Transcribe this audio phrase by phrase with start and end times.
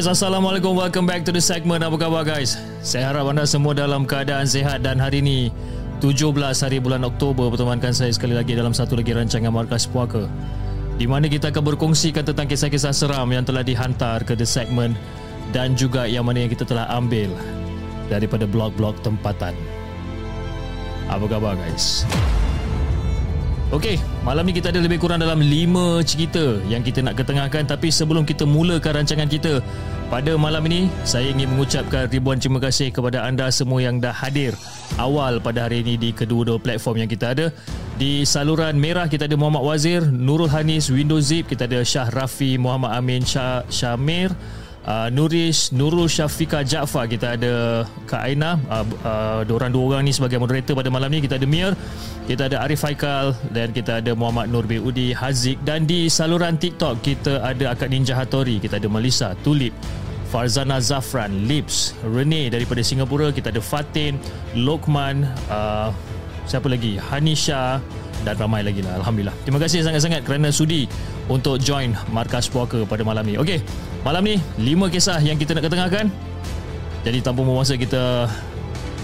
[0.00, 0.80] Guys, Assalamualaikum.
[0.80, 1.84] Welcome back to the segment.
[1.84, 2.56] Apa khabar guys?
[2.80, 5.52] Saya harap anda semua dalam keadaan sehat dan hari ini
[6.00, 10.24] 17 hari bulan Oktober bertemankan saya sekali lagi dalam satu lagi rancangan Markas Puaka
[10.96, 14.96] di mana kita akan berkongsikan tentang kisah-kisah seram yang telah dihantar ke the segment
[15.52, 17.36] dan juga yang mana yang kita telah ambil
[18.08, 19.52] daripada blog-blog tempatan.
[21.12, 22.08] Apa khabar guys?
[23.70, 27.86] Okey, malam ni kita ada lebih kurang dalam 5 cerita yang kita nak ketengahkan tapi
[27.86, 29.62] sebelum kita mulakan rancangan kita
[30.10, 34.58] pada malam ini saya ingin mengucapkan ribuan terima kasih kepada anda semua yang dah hadir
[34.98, 37.46] awal pada hari ini di kedua-dua platform yang kita ada.
[37.94, 42.58] Di saluran merah kita ada Muhammad Wazir, Nurul Hanis, Windows Zip, kita ada Syah Rafi,
[42.58, 44.34] Muhammad Amin, Syah Syamir,
[44.86, 48.56] uh, Nuris, Nurul Syafika Jaafar kita ada Kak Aina.
[48.68, 51.20] Uh, uh, orang dua orang ni sebagai moderator pada malam ni.
[51.24, 51.72] Kita ada Mir
[52.30, 55.58] kita ada Arif Haikal dan kita ada Muhammad Nur Udi Haziq.
[55.66, 59.74] Dan di saluran TikTok kita ada Akak Ninja Hattori kita ada Melissa Tulip
[60.30, 64.14] Farzana Zafran Lips Rene daripada Singapura kita ada Fatin
[64.54, 65.90] Lokman uh,
[66.46, 66.98] siapa lagi?
[66.98, 67.82] Hanisha
[68.26, 70.84] dan ramai lagi lah Alhamdulillah terima kasih sangat-sangat kerana sudi
[71.30, 73.64] untuk join Markas Puaka pada malam ni Okey,
[74.04, 76.06] malam ni 5 kisah yang kita nak ketengahkan
[77.00, 78.28] jadi tanpa membuang masa kita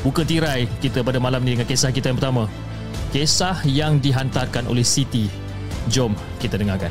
[0.04, 2.44] buka tirai kita pada malam ni dengan kisah kita yang pertama
[3.16, 5.24] kisah yang dihantarkan oleh Siti.
[5.88, 6.12] Jom
[6.42, 6.90] kita dengarkan.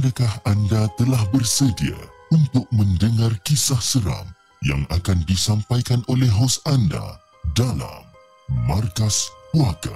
[0.00, 1.92] Adakah anda telah bersedia
[2.32, 4.24] untuk mendengar kisah seram
[4.64, 7.20] yang akan disampaikan oleh hos anda
[7.52, 8.08] dalam
[8.64, 9.92] Markas Puaka.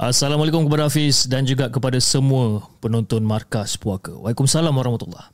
[0.00, 4.16] Assalamualaikum kepada Hafiz dan juga kepada semua penonton Markas Puaka.
[4.16, 5.28] Waalaikumsalam warahmatullahi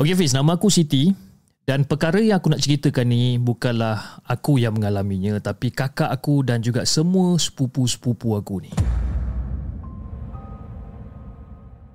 [0.00, 1.12] Okey Hafiz, nama aku Siti
[1.68, 6.64] dan perkara yang aku nak ceritakan ni bukanlah aku yang mengalaminya tapi kakak aku dan
[6.64, 8.72] juga semua sepupu-sepupu aku ni.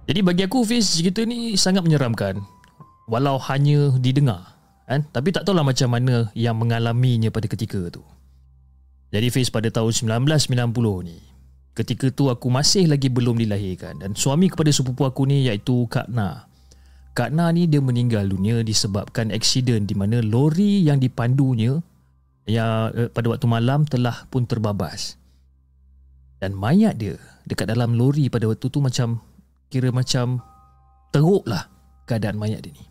[0.10, 2.42] Jadi bagi aku Hafiz, cerita ni sangat menyeramkan.
[3.06, 4.58] Walau hanya didengar
[4.90, 5.06] kan?
[5.14, 8.02] Tapi tak tahulah macam mana yang mengalaminya pada ketika tu.
[9.14, 9.94] Jadi Fiz pada tahun
[10.26, 11.30] 1990 ni
[11.78, 14.02] ketika tu aku masih lagi belum dilahirkan.
[14.02, 16.50] Dan suami kepada sepupu aku ni iaitu Kak Na.
[17.14, 21.80] Kak Na ni dia meninggal dunia disebabkan aksiden di mana lori yang dipandunya
[22.50, 25.22] yang eh, pada waktu malam telah pun terbabas.
[26.42, 27.16] Dan mayat dia
[27.46, 29.22] dekat dalam lori pada waktu tu macam
[29.70, 30.42] kira macam
[31.14, 31.70] teruk lah
[32.10, 32.90] keadaan mayat dia ni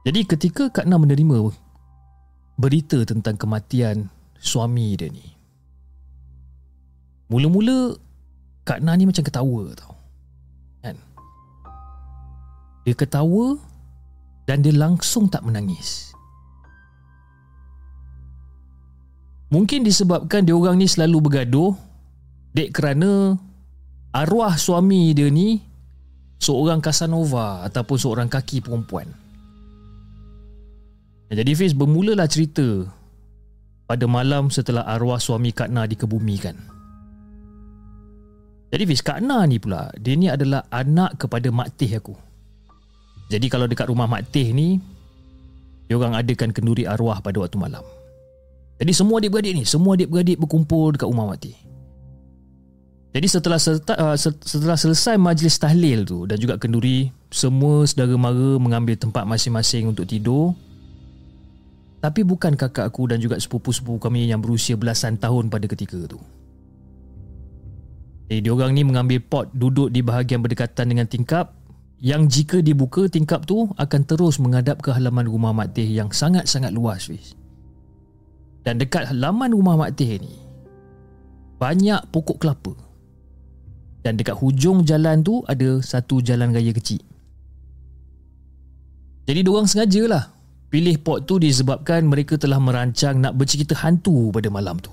[0.00, 1.52] jadi ketika Kak Na menerima
[2.56, 4.08] berita tentang kematian
[4.40, 5.24] suami dia ni.
[7.28, 8.00] Mula-mula
[8.64, 9.94] Kak Na ni macam ketawa tau.
[10.80, 10.96] Kan?
[12.88, 13.60] Dia ketawa
[14.48, 16.16] dan dia langsung tak menangis.
[19.52, 21.74] Mungkin disebabkan dia orang ni selalu bergaduh
[22.54, 23.36] dek kerana
[24.10, 25.62] arwah suami dia ni
[26.40, 29.06] seorang Casanova ataupun seorang kaki perempuan.
[31.30, 32.90] Jadi Fiz bermulalah cerita
[33.86, 36.58] pada malam setelah arwah suami Kak Na dikebumikan.
[38.70, 42.14] Jadi Fiz, Kak Na ni pula, dia ni adalah anak kepada Mak Teh aku.
[43.30, 44.78] Jadi kalau dekat rumah Mak Teh ni,
[45.86, 47.82] dia orang adakan kenduri arwah pada waktu malam.
[48.78, 51.69] Jadi semua adik-beradik ni, semua adik-beradik berkumpul dekat rumah Mak Teh.
[53.10, 58.94] Jadi setelah uh, setelah selesai majlis tahlil tu dan juga kenduri, semua saudara mara mengambil
[58.94, 60.54] tempat masing-masing untuk tidur
[62.00, 66.16] tapi bukan kakak aku dan juga sepupu-sepupu kami yang berusia belasan tahun pada ketika itu.
[68.32, 71.52] Jadi diorang ni mengambil pot duduk di bahagian berdekatan dengan tingkap
[72.00, 76.72] yang jika dibuka tingkap tu akan terus menghadap ke halaman rumah Mak Teh yang sangat-sangat
[76.72, 77.04] luas.
[77.04, 77.36] Fiz.
[78.64, 80.32] Dan dekat halaman rumah Mak Teh ni
[81.60, 82.72] banyak pokok kelapa.
[84.00, 87.04] Dan dekat hujung jalan tu ada satu jalan raya kecil.
[89.28, 90.32] Jadi diorang sengajalah
[90.72, 94.90] pilih pot tu disebabkan mereka telah merancang nak bercerita hantu pada malam tu.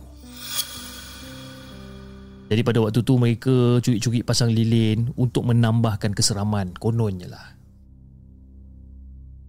[2.47, 7.47] Jadi pada waktu tu mereka curi-curi pasang lilin untuk menambahkan keseraman kononnya lah.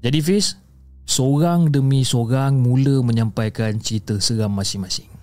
[0.03, 0.59] Jadi Fiz,
[1.07, 5.18] seorang demi seorang mula menyampaikan cerita seram masing-masing.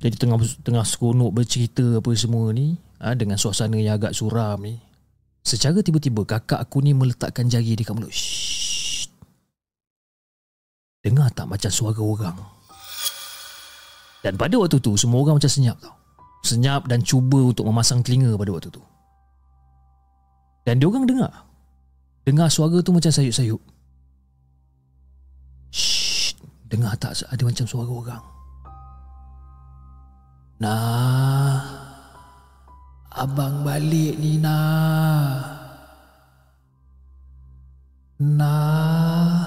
[0.00, 4.80] Jadi tengah tengah seronok bercerita apa semua ni ha, dengan suasana yang agak suram ni.
[5.44, 8.12] Secara tiba-tiba kakak aku ni meletakkan jari dekat mulut.
[8.12, 9.08] Shh.
[11.04, 12.36] Dengar tak macam suara orang?
[14.20, 15.96] Dan pada waktu tu semua orang macam senyap tau.
[16.44, 18.80] Senyap dan cuba untuk memasang telinga pada waktu tu.
[20.64, 21.32] Dan dia orang dengar.
[22.24, 23.60] Dengar suara tu macam sayup-sayup.
[25.72, 26.36] Shh.
[26.68, 28.39] Dengar tak ada macam suara orang?
[30.60, 31.56] Nah.
[33.10, 35.40] Abang balik ni nah.
[38.20, 39.40] Nah.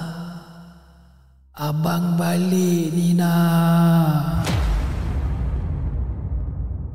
[1.54, 4.42] Abang balik ni nah.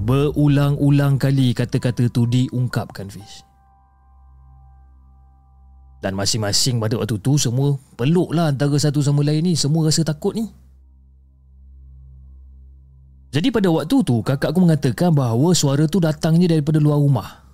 [0.04, 3.48] Berulang-ulang kali kata-kata tu diungkapkan Fish.
[6.04, 9.54] Dan masing-masing pada waktu tu semua peluklah antara satu sama lain ni.
[9.56, 10.59] Semua rasa takut ni.
[13.30, 17.46] Jadi pada waktu tu kakak aku mengatakan bahawa suara tu datangnya daripada luar rumah.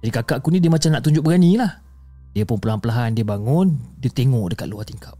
[0.00, 1.84] Jadi kakak aku ni dia macam nak tunjuk berani lah.
[2.32, 5.16] Dia pun pelan-pelan dia bangun, dia tengok dekat luar tingkap.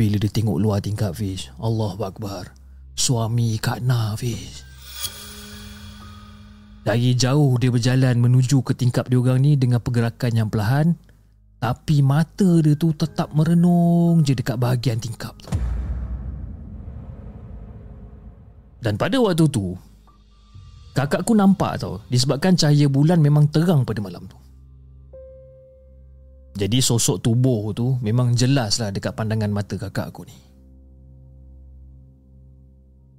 [0.00, 2.56] Bila dia tengok luar tingkap Fiz, Allah Akbar.
[2.96, 4.64] Suami Kak Na Fiz.
[6.88, 10.96] Dari jauh dia berjalan menuju ke tingkap dia orang ni dengan pergerakan yang perlahan.
[11.60, 15.52] Tapi mata dia tu tetap merenung je dekat bahagian tingkap tu.
[18.78, 19.74] Dan pada waktu tu
[20.94, 24.38] Kakakku nampak tau Disebabkan cahaya bulan memang terang pada malam tu.
[26.58, 30.36] Jadi sosok tubuh tu Memang jelas lah dekat pandangan mata kakak aku ni.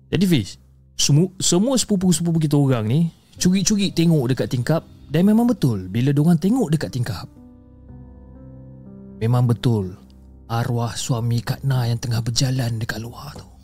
[0.10, 0.56] Jadi Fiz
[1.00, 3.00] Semua, semua sepupu-sepupu kita orang ni
[3.40, 7.28] Curi-curi tengok dekat tingkap Dan memang betul Bila diorang tengok dekat tingkap.
[9.20, 9.96] Memang betul
[10.50, 13.59] Arwah suami Kak Na yang tengah berjalan dekat luar tu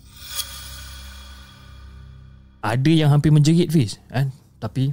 [2.66, 4.34] ada yang hampir menjerit Fiz kan?
[4.58, 4.90] Tapi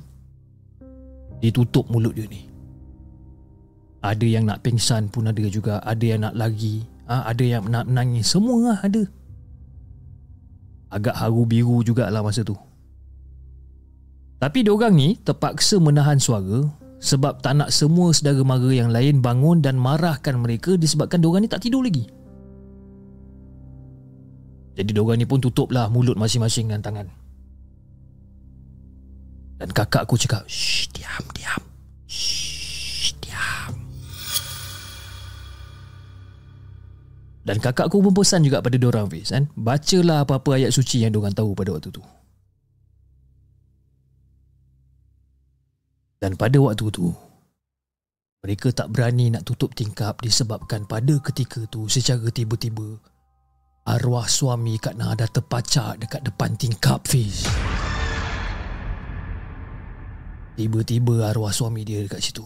[1.42, 2.46] Ditutup mulut dia ni.
[3.98, 5.82] Ada yang nak pingsan pun ada juga.
[5.82, 7.26] Ada yang nak lagi ha?
[7.26, 8.30] Ada yang nak menangis.
[8.30, 9.02] Semua lah ada.
[10.94, 12.54] Agak haru biru jugalah masa tu.
[14.38, 16.66] Tapi diorang ni terpaksa menahan suara
[16.98, 21.50] Sebab tak nak semua saudara mara yang lain bangun dan marahkan mereka Disebabkan diorang ni
[21.50, 22.06] tak tidur lagi.
[24.78, 27.21] Jadi diorang ni pun tutuplah mulut masing-masing dengan tangan
[29.62, 31.62] dan kakak aku cakap Shh diam diam.
[32.10, 33.70] Shh diam.
[37.46, 39.46] Dan kakak aku pun pesan juga pada diorang Fiz kan?
[39.54, 42.02] Bacalah apa-apa ayat suci yang diorang tahu pada waktu tu.
[46.18, 47.10] Dan pada waktu tu
[48.46, 52.94] Mereka tak berani nak tutup tingkap Disebabkan pada ketika tu Secara tiba-tiba
[53.90, 57.42] Arwah suami Kak Nada terpacak dekat depan tingkap Fiz
[60.52, 62.44] Tiba-tiba arwah suami dia dekat situ.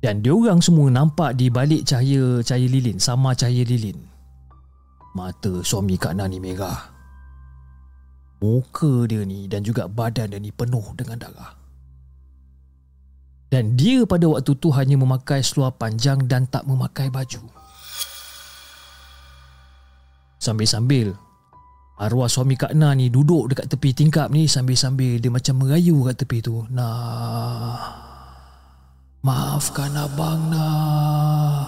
[0.00, 3.96] Dan diorang semua nampak di balik cahaya cahaya lilin, sama cahaya lilin.
[5.16, 6.92] Mata suami Kak Nani merah.
[8.38, 11.56] Muka dia ni dan juga badan dia ni penuh dengan darah.
[13.48, 17.40] Dan dia pada waktu tu hanya memakai seluar panjang dan tak memakai baju.
[20.36, 21.16] Sambil-sambil
[21.96, 26.16] Arwah suami Kak Na ni duduk dekat tepi tingkap ni sambil-sambil dia macam merayu kat
[26.20, 26.68] tepi tu.
[26.68, 28.04] Nah.
[29.24, 31.64] Maafkan abang nah.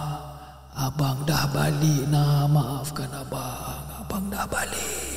[0.77, 2.45] Abang dah balik nah.
[2.45, 4.05] Maafkan abang.
[4.05, 5.09] Abang dah balik.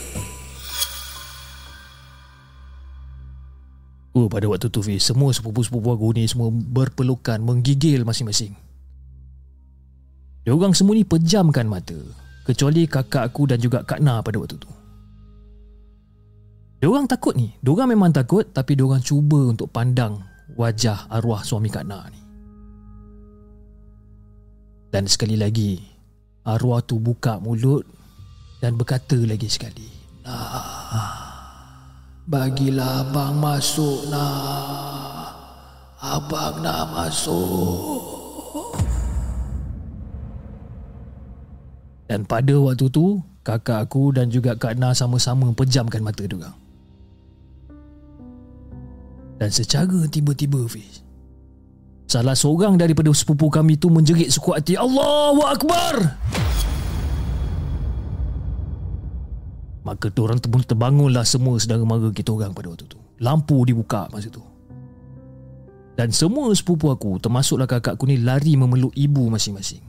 [4.17, 8.53] Oh, pada waktu tu Fiz, semua sepupu-sepupu aku ni semua berpelukan, menggigil masing-masing.
[10.45, 11.97] Diorang semua ni pejamkan mata.
[12.45, 14.82] Kecuali kakak aku dan juga Kak Na pada waktu tu.
[16.83, 17.55] Diorang takut ni.
[17.63, 20.19] Diorang memang takut tapi diorang cuba untuk pandang
[20.59, 22.19] wajah arwah suami Kak Na ni.
[24.91, 25.79] Dan sekali lagi,
[26.43, 27.87] arwah tu buka mulut
[28.59, 29.87] dan berkata lagi sekali.
[30.27, 31.23] Nah,
[32.27, 35.31] bagilah abang masuk nah.
[36.03, 38.11] Abang nak masuk.
[42.11, 46.62] Dan pada waktu tu, kakak aku dan juga Kak Na sama-sama pejamkan mata diorang.
[49.43, 51.03] Dan secara tiba-tiba Fiz
[52.07, 56.15] Salah seorang daripada sepupu kami tu menjerit sekuat hati Allahu Akbar!
[59.83, 63.03] Maka orang pun terbangunlah semua sedang mara kita orang pada waktu tu.
[63.19, 64.47] Lampu dibuka masa tu.
[65.99, 69.83] Dan semua sepupu aku termasuklah kakakku ni lari memeluk ibu masing-masing.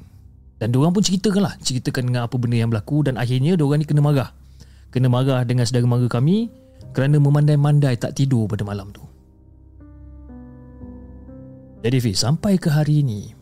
[0.58, 3.06] Dan diorang pun ceritakan lah Ceritakan dengan apa benda yang berlaku.
[3.06, 4.34] Dan akhirnya diorang ni kena marah.
[4.90, 6.50] Kena marah dengan saudara mara kami
[6.90, 9.13] Kerana memandai-mandai tak tidur pada malam tu
[11.84, 13.36] jadi Fiz, sampai ke hari ini,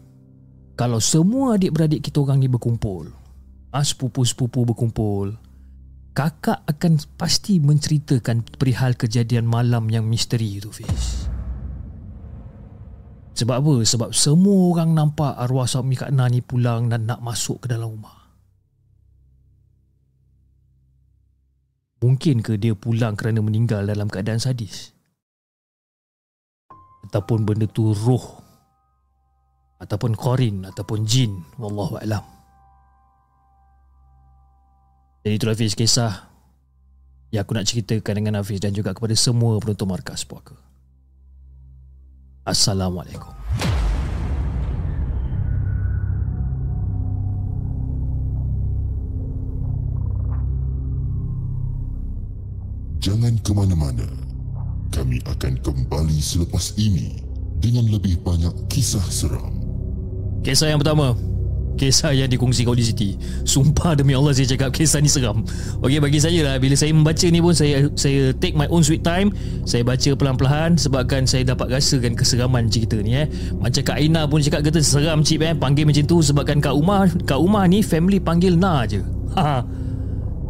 [0.74, 3.14] kalau semua adik-beradik kita orang ni berkumpul,
[3.70, 5.38] ah, sepupu-sepupu berkumpul,
[6.18, 11.30] kakak akan pasti menceritakan perihal kejadian malam yang misteri itu Fiz.
[13.38, 13.74] Sebab apa?
[13.82, 17.96] Sebab semua orang nampak arwah suami Kak Na ni pulang dan nak masuk ke dalam
[17.98, 18.22] rumah.
[22.02, 24.98] Mungkin ke dia pulang kerana meninggal dalam keadaan sadis?
[27.12, 28.40] Ataupun benda tu roh
[29.84, 32.24] ataupun korin ataupun jin wallahu alam.
[35.28, 36.32] Jadi itulah Hafiz kisah
[37.36, 40.56] yang aku nak ceritakan dengan Hafiz dan juga kepada semua penonton markas puaka.
[42.48, 43.36] Assalamualaikum.
[53.04, 54.31] Jangan ke mana-mana
[54.92, 57.24] kami akan kembali selepas ini
[57.64, 59.56] dengan lebih banyak kisah seram.
[60.44, 61.16] Kisah yang pertama.
[61.80, 63.16] Kisah yang dikongsi kau di City
[63.48, 65.48] Sumpah demi Allah saya cakap kisah ni seram.
[65.80, 69.08] Okey bagi saya lah Bila saya membaca ni pun Saya saya take my own sweet
[69.08, 69.32] time.
[69.64, 73.26] Saya baca pelan-pelan Sebabkan saya dapat rasakan keseraman cerita ni eh.
[73.56, 77.08] Macam Kak Aina pun cakap kata seram cip eh Panggil macam tu Sebabkan Kak Umar
[77.24, 79.00] Kak Umar ni family panggil Na je.
[79.40, 79.64] Ha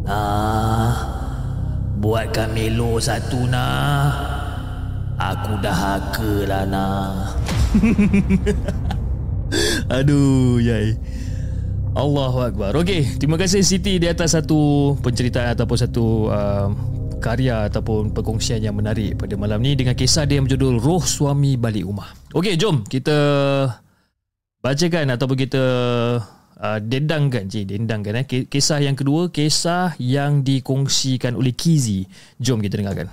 [0.02, 1.11] Ah,
[2.02, 4.10] buatkan Melo satu nah.
[5.22, 7.38] Aku dah haka lah nak
[10.02, 10.98] Aduh yai
[11.94, 16.68] Allahu Akbar Okey, terima kasih Siti di atas satu penceritaan ataupun satu uh,
[17.22, 21.54] karya ataupun perkongsian yang menarik pada malam ni dengan kisah dia yang berjudul Roh Suami
[21.54, 22.34] Balik Rumah.
[22.34, 23.14] Okey, jom kita
[24.58, 25.62] bacakan ataupun kita
[26.62, 28.26] uh, dendangkan, cik, dendangkan eh.
[28.46, 32.06] Kisah yang kedua, kisah yang dikongsikan oleh Kizi.
[32.38, 33.10] Jom kita dengarkan.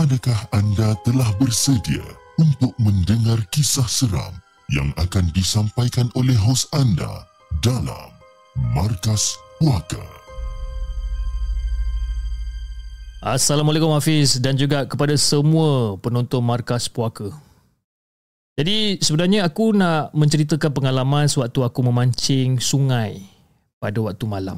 [0.00, 2.00] Adakah anda telah bersedia
[2.40, 4.32] untuk mendengar kisah seram
[4.70, 7.26] yang akan disampaikan oleh hos anda
[7.58, 8.14] dalam
[8.70, 9.98] Markas Puaka?
[13.18, 17.34] Assalamualaikum Hafiz dan juga kepada semua penonton Markas Puaka.
[18.54, 23.26] Jadi sebenarnya aku nak menceritakan pengalaman sewaktu aku memancing sungai
[23.82, 24.56] pada waktu malam.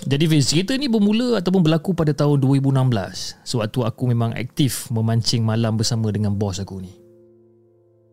[0.00, 5.44] Jadi Fiz, cerita ni bermula ataupun berlaku pada tahun 2016 sewaktu aku memang aktif memancing
[5.44, 6.99] malam bersama dengan bos aku ni.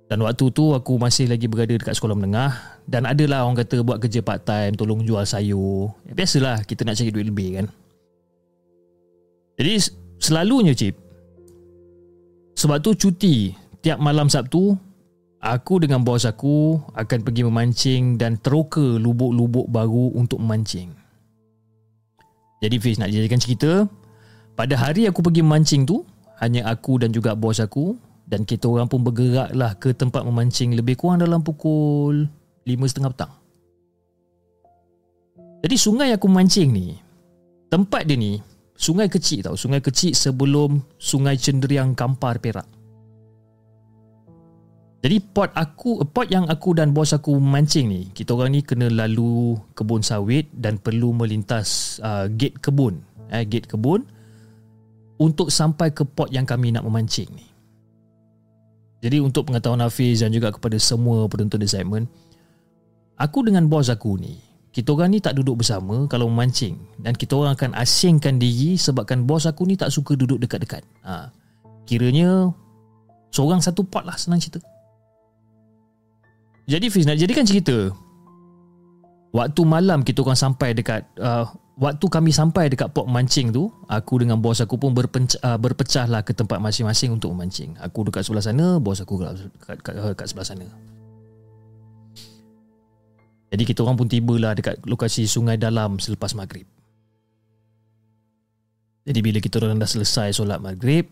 [0.08, 4.00] Dan waktu tu aku masih lagi berada dekat sekolah menengah dan adalah orang kata buat
[4.00, 5.92] kerja part time, tolong jual sayur.
[6.08, 7.68] Ya, biasalah kita nak cari duit lebih kan.
[9.60, 9.74] Jadi
[10.16, 10.96] selalunya cip
[12.58, 13.54] sebab tu cuti
[13.86, 14.74] tiap malam Sabtu
[15.44, 20.90] aku dengan bos aku akan pergi memancing dan teroka lubuk-lubuk baru untuk memancing.
[22.58, 23.86] Jadi Fiz nak jadikan cerita
[24.58, 26.02] Pada hari aku pergi memancing tu
[26.42, 27.94] Hanya aku dan juga bos aku
[28.28, 32.28] Dan kita orang pun bergeraklah ke tempat memancing Lebih kurang dalam pukul
[32.68, 33.34] 5.30 petang.
[35.64, 37.00] Jadi sungai aku memancing ni
[37.72, 38.36] Tempat dia ni
[38.78, 39.58] Sungai kecil tau.
[39.58, 42.78] Sungai kecil sebelum Sungai Cenderiang Kampar Perak.
[45.02, 48.90] Jadi pot aku pot yang aku dan bos aku mancing ni, kita orang ni kena
[48.90, 52.98] lalu kebun sawit dan perlu melintas uh, gate kebun,
[53.30, 54.04] eh gate kebun
[55.22, 57.46] untuk sampai ke pot yang kami nak memancing ni.
[58.98, 62.10] Jadi untuk pengetahuan Hafiz dan juga kepada semua penonton di segmen,
[63.18, 64.42] aku dengan bos aku ni,
[64.74, 69.26] kita orang ni tak duduk bersama kalau memancing dan kita orang akan asingkan diri sebabkan
[69.26, 70.82] bos aku ni tak suka duduk dekat-dekat.
[71.06, 71.30] Ha,
[71.86, 72.50] kiranya
[73.30, 74.62] seorang satu pot lah senang cerita.
[76.68, 77.96] Jadi Fiz nak jadikan cerita
[79.38, 81.46] Waktu malam kita orang sampai dekat uh,
[81.78, 86.26] Waktu kami sampai dekat port mancing tu Aku dengan bos aku pun berpecah, berpecah lah
[86.26, 90.48] ke tempat masing-masing untuk memancing Aku dekat sebelah sana Bos aku dekat, dekat, dekat, sebelah
[90.50, 90.66] sana
[93.48, 96.68] Jadi kita orang pun tibalah dekat lokasi sungai dalam selepas maghrib.
[99.08, 101.08] Jadi bila kita orang dah selesai solat maghrib,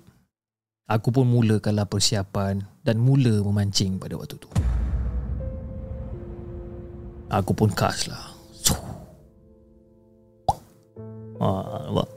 [0.84, 4.52] aku pun mulakanlah persiapan dan mula memancing pada waktu tu.
[7.32, 8.12] Aku pun kas
[11.40, 12.10] nampak?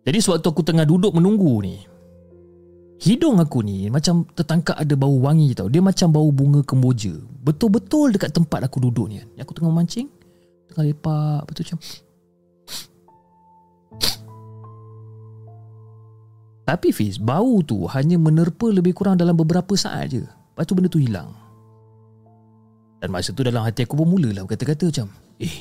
[0.00, 1.76] Jadi sewaktu aku tengah duduk menunggu ni
[3.00, 5.72] Hidung aku ni macam tertangkap ada bau wangi tau.
[5.72, 7.16] Dia macam bau bunga kemboja.
[7.40, 9.24] Betul-betul dekat tempat aku duduk ni.
[9.40, 10.04] Aku tengah mancing
[10.68, 11.78] Tengah lepak Betul macam
[16.68, 20.22] Tapi Fiz Bau tu hanya menerpa lebih kurang dalam beberapa saat je.
[20.28, 21.39] Lepas tu benda tu hilang
[23.00, 25.08] Dan masa tu dalam hati aku pun mulalah Kata-kata macam
[25.40, 25.56] Eh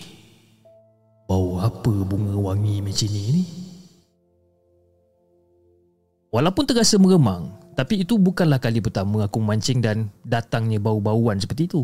[1.24, 3.44] Bau apa bunga wangi macam ni ni
[6.30, 11.82] Walaupun terasa meremang, tapi itu bukanlah kali pertama aku mancing dan datangnya bau-bauan seperti itu.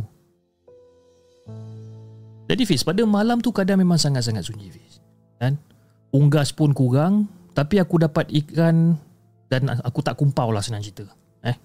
[2.46, 5.02] Jadi Fiz, pada malam tu kadang memang sangat-sangat sunyi Fiz.
[5.42, 5.58] Kan?
[6.14, 7.26] Unggas pun kurang,
[7.58, 8.94] tapi aku dapat ikan
[9.50, 11.10] dan aku tak kumpau lah senang cerita.
[11.42, 11.58] Eh?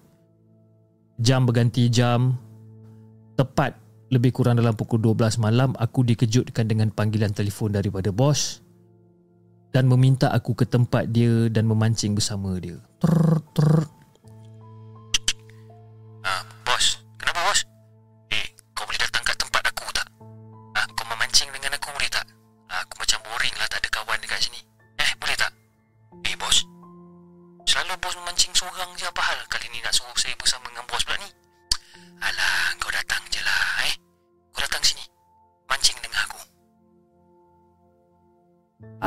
[1.21, 2.33] Jam berganti jam,
[3.35, 3.77] tepat
[4.11, 8.59] lebih kurang dalam pukul 12 malam, aku dikejutkan dengan panggilan telefon daripada bos
[9.71, 12.75] dan meminta aku ke tempat dia dan memancing bersama dia.
[12.99, 13.87] Ter ter.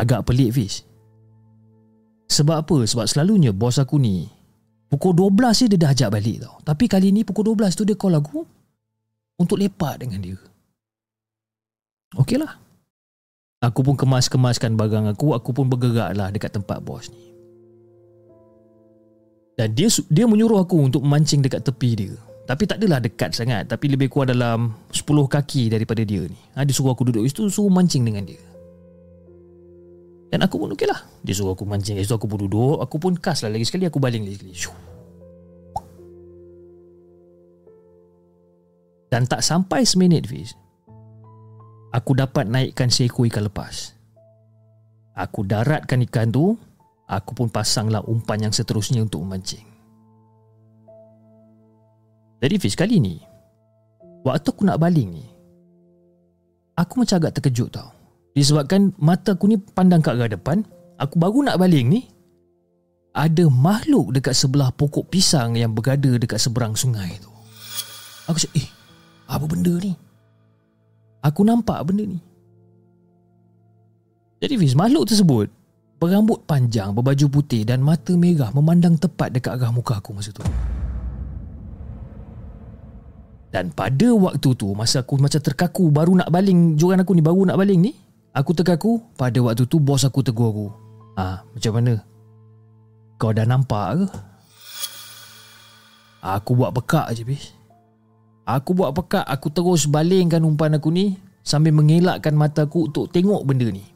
[0.04, 0.84] Agak pelik Fiz.
[2.28, 2.76] Sebab apa?
[2.84, 4.28] Sebab selalunya bos aku ni
[4.92, 6.60] pukul 12 je dia dah ajak balik tau.
[6.60, 8.44] Tapi kali ni pukul 12 tu dia call aku
[9.40, 10.36] untuk lepak dengan dia.
[12.20, 12.60] Okey lah.
[13.64, 17.32] Aku pun kemas-kemaskan barang aku, aku pun bergerak lah dekat tempat bos ni.
[19.56, 22.14] Dan dia dia menyuruh aku untuk memancing dekat tepi dia.
[22.44, 25.00] Tapi tak adalah dekat sangat, tapi lebih kurang dalam 10
[25.32, 26.36] kaki daripada dia ni.
[26.52, 28.53] Ha, dia suruh aku duduk situ, suruh mancing dengan dia.
[30.34, 32.98] Dan aku pun okey lah Dia suruh aku mancing Dia suruh aku pun duduk Aku
[32.98, 34.82] pun kas lah lagi sekali Aku baling lagi sekali.
[39.14, 40.58] Dan tak sampai seminit Fiz
[41.94, 43.94] Aku dapat naikkan seekor ikan lepas.
[45.14, 46.58] Aku daratkan ikan tu
[47.06, 49.62] Aku pun pasanglah umpan yang seterusnya untuk memancing.
[52.42, 53.22] Jadi Fiz kali ni
[54.26, 55.26] Waktu aku nak baling ni
[56.74, 57.93] Aku macam agak terkejut tau
[58.34, 60.66] Disebabkan mata aku ni pandang ke arah depan
[60.98, 62.02] Aku baru nak baling ni
[63.14, 67.30] Ada makhluk dekat sebelah pokok pisang Yang berada dekat seberang sungai tu.
[68.26, 68.68] Aku cakap eh
[69.30, 69.94] Apa benda ni?
[71.22, 72.18] Aku nampak benda ni.
[74.42, 75.46] Jadi Fiz makhluk tersebut
[76.02, 80.42] Berambut panjang Berbaju putih Dan mata merah Memandang tepat dekat arah muka aku masa tu.
[83.54, 87.46] Dan pada waktu tu Masa aku macam terkaku Baru nak baling Joran aku ni Baru
[87.46, 88.03] nak baling ni
[88.34, 90.68] Aku terkaku Pada waktu tu Bos aku tegur aku.
[91.14, 92.02] Ah, Macam mana?
[93.14, 94.06] Kau dah nampak ke?
[96.24, 97.54] Aku buat pekak je bis
[98.42, 101.14] Aku buat pekak Aku terus balingkan umpan aku ni
[101.46, 103.86] Sambil mengelakkan mata aku Untuk tengok benda ni.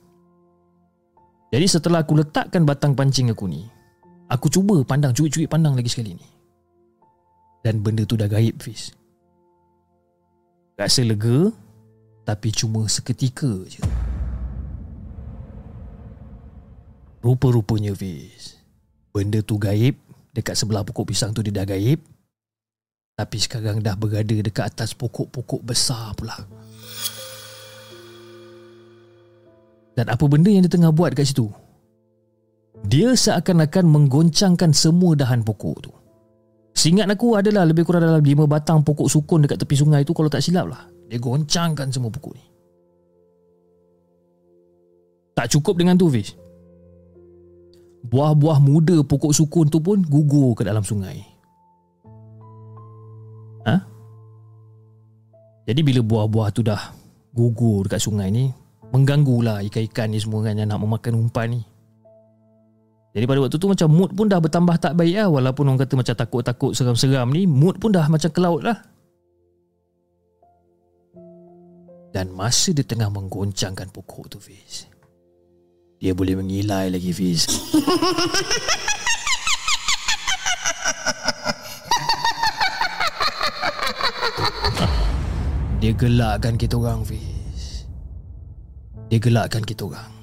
[1.51, 3.67] Jadi setelah aku letakkan Batang pancing aku ni
[4.31, 6.27] Aku cuba pandang Curi-curi pandang lagi sekali ni.
[7.67, 8.95] Dan benda tu dah gaib Fiz.
[10.79, 11.51] Rasa lega
[12.23, 13.83] Tapi cuma seketika je
[17.25, 18.59] Rupa-rupanya Fiz
[19.11, 19.99] Benda tu gaib
[20.31, 21.99] Dekat sebelah pokok pisang tu dia dah gaib
[23.19, 26.39] Tapi sekarang dah berada dekat atas pokok-pokok besar pula
[29.99, 31.51] Dan apa benda yang dia tengah buat kat situ?
[32.87, 35.93] Dia seakan-akan menggoncangkan semua dahan pokok tu
[36.79, 40.31] Seingat aku adalah lebih kurang dalam lima batang pokok sukun dekat tepi sungai tu kalau
[40.31, 40.87] tak silap lah.
[41.11, 42.45] Dia goncangkan semua pokok ni.
[45.35, 46.39] Tak cukup dengan tu Fish.
[48.07, 51.19] Buah-buah muda pokok sukun tu pun gugur ke dalam sungai.
[53.67, 53.77] Ha?
[55.67, 56.95] Jadi bila buah-buah tu dah
[57.35, 58.49] gugur dekat sungai ni,
[58.95, 61.61] mengganggulah ikan-ikan ni semua kan yang nak memakan umpan ni.
[63.19, 65.97] Jadi pada waktu tu macam mood pun dah bertambah tak baik lah Walaupun orang kata
[65.97, 68.79] macam takut-takut seram-seram ni Mood pun dah macam ke laut lah
[72.13, 74.87] Dan masa dia tengah menggoncangkan pokok tu Fiz
[75.99, 77.51] Dia boleh mengilai lagi Fiz
[85.83, 87.83] Dia gelakkan kita orang Fiz
[89.11, 90.19] Dia gelakkan kita orang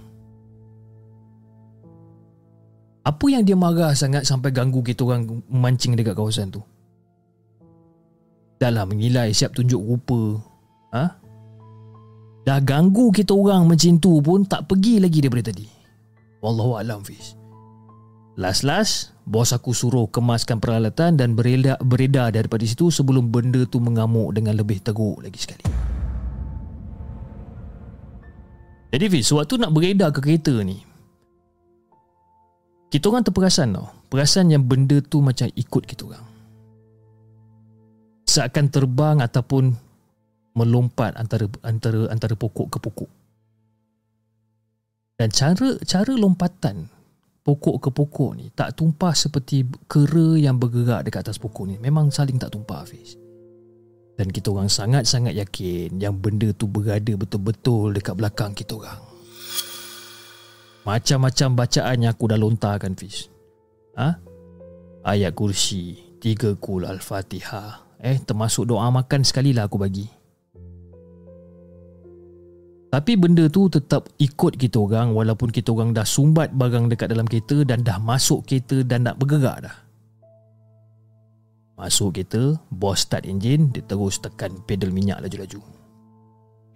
[3.06, 6.66] Apa yang dia marah sangat sampai ganggu kita orang memancing dekat kawasan tu?
[8.58, 10.42] Dah lah menilai siap tunjuk rupa.
[10.90, 11.25] Ha?
[12.46, 15.66] Dah ganggu kita orang macam tu pun tak pergi lagi daripada tadi.
[16.46, 17.34] Wallahu alam Fiz.
[18.38, 24.30] Last-last, bos aku suruh kemaskan peralatan dan beredar, beredar daripada situ sebelum benda tu mengamuk
[24.36, 25.66] dengan lebih teruk lagi sekali.
[28.94, 30.78] Jadi Fiz, sewaktu nak beredar ke kereta ni,
[32.96, 36.26] kita orang terperasan tau Perasan yang benda tu macam ikut kita orang
[38.24, 39.76] Seakan terbang ataupun
[40.56, 43.12] Melompat antara antara antara pokok ke pokok.
[45.16, 46.92] Dan cara cara lompatan
[47.46, 51.76] Pokok ke pokok ni Tak tumpah seperti kera yang bergerak dekat atas pokok ni.
[51.80, 53.16] Memang saling tak tumpah Hafiz.
[54.20, 59.00] Dan kita orang sangat-sangat yakin Yang benda tu berada betul-betul dekat belakang kita orang.
[60.86, 63.30] Macam-macam bacaan yang aku dah lontarkan Fiz
[63.98, 64.22] ha?
[65.02, 70.06] Ayat kursi Tiga kul Al-Fatihah Eh termasuk doa makan sekali lah aku bagi
[72.96, 77.28] Tapi benda tu tetap ikut kita orang Walaupun kita orang dah sumbat barang dekat dalam
[77.28, 79.76] kereta Dan dah masuk kereta dan nak bergerak dah.
[81.76, 85.60] Masuk kereta Bos start enjin Dia terus tekan pedal minyak laju-laju.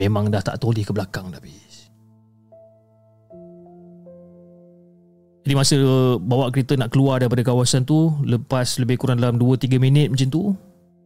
[0.03, 1.87] Memang dah tak toleh ke belakang dah Fiz
[5.47, 5.79] Jadi masa
[6.19, 10.51] bawa kereta nak keluar daripada kawasan tu Lepas lebih kurang dalam 2-3 minit macam tu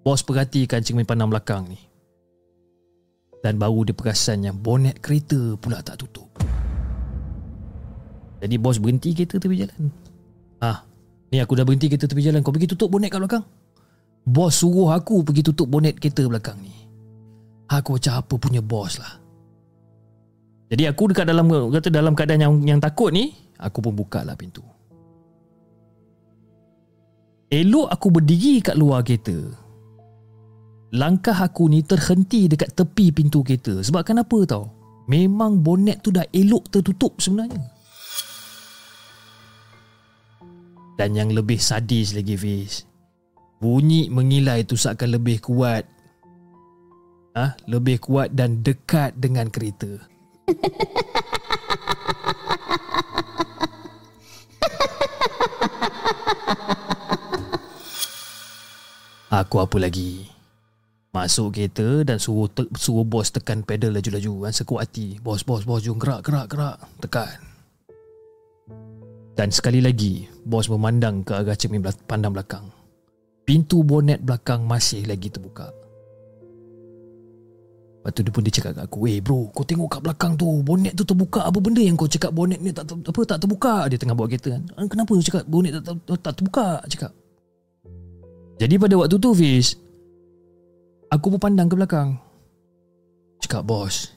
[0.01, 1.92] Bos perhatikan cermin pandang belakang ni
[3.43, 6.31] Dan baru dia perasan yang bonet kereta pula tak tutup.
[8.39, 9.91] Jadi bos berhenti kereta tepi jalan.
[10.63, 10.87] Ah,
[11.33, 12.39] Ni aku dah berhenti kereta tepi jalan.
[12.39, 13.43] Kau pergi tutup bonet kat belakang?
[14.23, 16.71] Bos suruh aku pergi tutup bonet kereta belakang ni.
[17.67, 19.19] Aku macam apa punya bos lah.
[20.71, 24.35] Jadi aku dekat dalam kata dalam keadaan yang yang takut ni Aku pun buka lah
[24.35, 24.59] pintu.
[27.47, 29.62] Elok aku berdiri kat luar kereta
[30.93, 33.81] Langkah aku ni terhenti dekat tepi pintu kereta.
[33.81, 34.69] Sebab kenapa tau?
[35.09, 37.65] Memang bonet tu dah elok tertutup sebenarnya.
[40.93, 42.85] Dan yang lebih sadis lagi Fiz.
[43.57, 45.81] Bunyi mengilai tu seakan lebih kuat.
[47.33, 47.57] Ha?
[47.65, 49.97] Lebih kuat dan dekat dengan kereta.
[59.33, 60.32] Aku apa lagi?
[61.13, 65.21] Masuk kereta dan suruh te- suruh bos tekan pedal laju-laju kan sekuat hati.
[65.21, 66.81] Bos, bos, bos, jom gerak, gerak, gerak.
[67.05, 67.37] Tekan.
[69.37, 72.65] Dan sekali lagi, bos memandang ke arah cermin pandang belakang.
[73.45, 75.69] Pintu bonet belakang masih lagi terbuka.
[78.01, 80.49] Lepas tu dia pun dia cakap kat aku, "Eh bro, kau tengok kat belakang tu,
[80.65, 81.45] bonet tu terbuka.
[81.45, 84.57] Apa benda yang kau cakap bonet ni tak apa tak terbuka?" Dia tengah bawa kereta
[84.57, 84.65] kan.
[84.89, 87.11] "Kenapa kau cakap bonet tak, tak, tak terbuka?" cakap.
[88.57, 89.82] Jadi pada waktu tu Fiz
[91.13, 92.17] Aku pun pandang ke belakang.
[93.37, 94.09] Cakap bos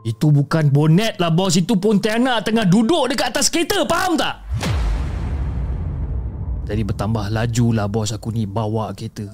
[0.00, 1.60] Itu bukan bonet lah bos.
[1.60, 3.84] Itu Pontianak tengah duduk dekat atas kereta.
[3.84, 4.40] Faham tak?
[6.64, 9.28] Jadi bertambah laju lah bos aku ni bawa kereta.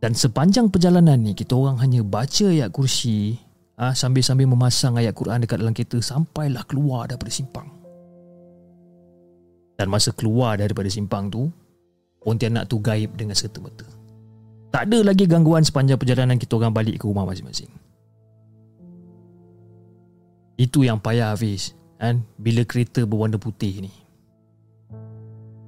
[0.00, 3.36] Dan sepanjang perjalanan ni Kita orang hanya baca ayat kursi
[3.76, 7.68] ah ha, Sambil-sambil memasang ayat Quran dekat dalam kereta Sampailah keluar daripada simpang.
[9.76, 11.52] Dan masa keluar daripada simpang tu
[12.24, 13.99] Pontianak tu gaib dengan serta-merta.
[14.70, 17.70] Tak ada lagi gangguan sepanjang perjalanan kita orang balik ke rumah masing-masing.
[20.60, 22.20] Itu yang payah Hafiz kan?
[22.36, 23.92] Bila kereta berwarna putih ni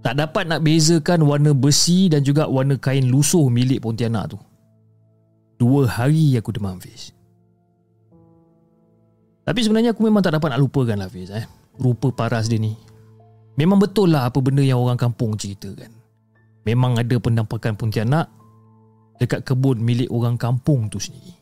[0.05, 4.39] Tak dapat nak bezakan warna besi Dan juga warna kain lusuh milik Pontianak tu
[5.57, 7.17] Dua hari aku demam Hafiz
[9.49, 11.49] Tapi sebenarnya aku memang tak dapat nak lupakan lah Hafiz eh?
[11.81, 12.77] Rupa paras dia ni
[13.57, 16.05] Memang betul lah apa benda yang orang kampung ceritakan
[16.63, 18.31] memang ada penampakan Pontianak
[19.23, 21.39] dekat kebun milik orang kampung tu sendiri.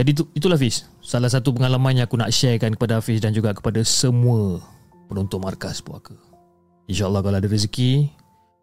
[0.00, 3.52] Jadi itu, itulah Fiz Salah satu pengalaman yang aku nak sharekan kepada Hafiz Dan juga
[3.52, 4.56] kepada semua
[5.12, 6.16] penonton markas puaka.
[6.88, 8.08] InsyaAllah kalau ada rezeki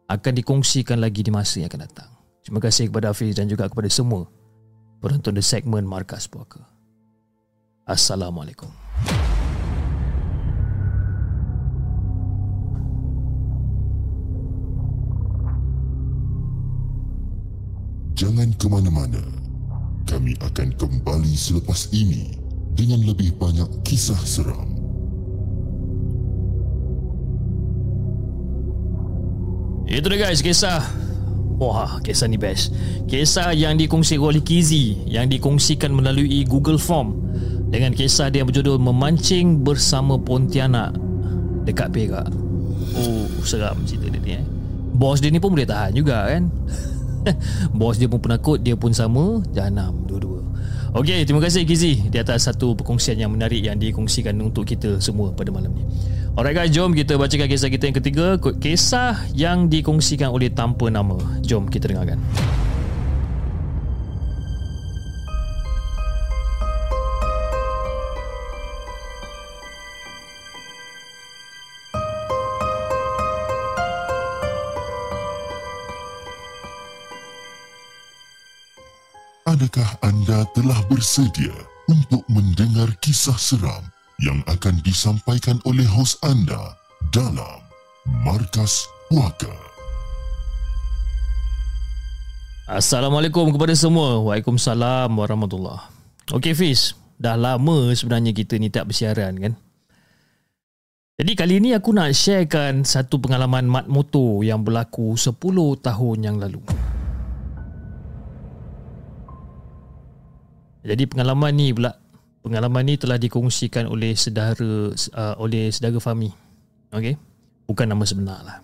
[0.10, 2.10] Akan dikongsikan lagi di masa yang akan datang.
[2.42, 4.26] Terima kasih kepada Hafiz dan juga kepada semua
[4.98, 6.64] Penonton The Segment Markas Puaka.
[7.86, 8.87] Assalamualaikum
[18.28, 19.24] Jangan ke mana-mana.
[20.04, 22.36] Kami akan kembali selepas ini
[22.76, 24.68] dengan lebih banyak kisah seram.
[29.88, 30.84] Itu dia guys kisah
[31.56, 32.76] Wah, kisah ni best.
[33.08, 37.32] Kisah yang dikongsikan oleh Kizi yang dikongsikan melalui Google Form
[37.72, 41.00] dengan kisah dia berjudul Memancing Bersama Pontianak
[41.64, 42.28] dekat Perak.
[42.92, 44.44] Oh, seram cerita dia ni eh.
[45.00, 46.52] Bos dia ni pun boleh tahan juga kan.
[47.78, 50.42] Bos dia pun penakut, dia pun sama, jahanam dua-dua.
[50.98, 55.36] Okey, terima kasih Kizi di atas satu perkongsian yang menarik yang dikongsikan untuk kita semua
[55.36, 55.84] pada malam ni.
[56.38, 61.18] Alright guys, jom kita bacakan kisah kita yang ketiga Kisah yang dikongsikan oleh tanpa nama
[61.42, 62.22] Jom kita dengarkan
[79.58, 81.50] Adakah anda telah bersedia
[81.90, 83.82] untuk mendengar kisah seram
[84.22, 86.78] yang akan disampaikan oleh hos anda
[87.10, 87.66] dalam
[88.22, 89.50] Markas Puaka.
[92.70, 94.22] Assalamualaikum kepada semua.
[94.30, 95.90] Waalaikumsalam warahmatullahi.
[96.38, 99.54] Okey Fiz, dah lama sebenarnya kita ni tak bersiaran kan?
[101.18, 105.34] Jadi kali ni aku nak sharekan satu pengalaman mat motor yang berlaku 10
[105.82, 106.62] tahun yang lalu.
[110.88, 112.00] Jadi pengalaman ni pula
[112.40, 116.32] pengalaman ni telah dikongsikan oleh saudara uh, oleh saudara Fami.
[116.96, 117.20] Okey.
[117.68, 118.58] Bukan nama sebenar lah.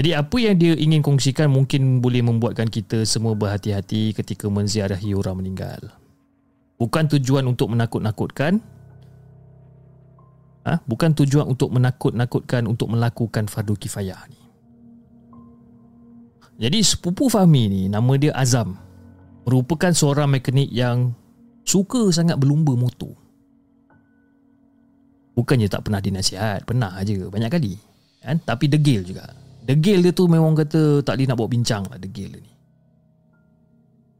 [0.00, 5.44] Jadi apa yang dia ingin kongsikan mungkin boleh membuatkan kita semua berhati-hati ketika menziarahi orang
[5.44, 5.92] meninggal.
[6.80, 8.64] Bukan tujuan untuk menakut-nakutkan.
[10.64, 10.80] Ha?
[10.88, 14.40] Bukan tujuan untuk menakut-nakutkan untuk melakukan fardu kifayah ni.
[16.60, 18.80] Jadi sepupu Fahmi ni nama dia Azam.
[19.48, 21.16] Merupakan seorang mekanik yang
[21.64, 23.16] suka sangat berlumba motor.
[25.34, 27.74] Bukannya tak pernah dinasihat, pernah aja banyak kali.
[28.20, 28.36] Kan?
[28.44, 29.32] Tapi degil juga.
[29.64, 32.52] Degil dia tu memang kata tak boleh nak bawa bincang lah degil ni.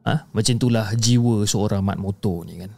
[0.08, 0.32] Ha?
[0.32, 2.72] Macam itulah jiwa seorang mat motor ni kan.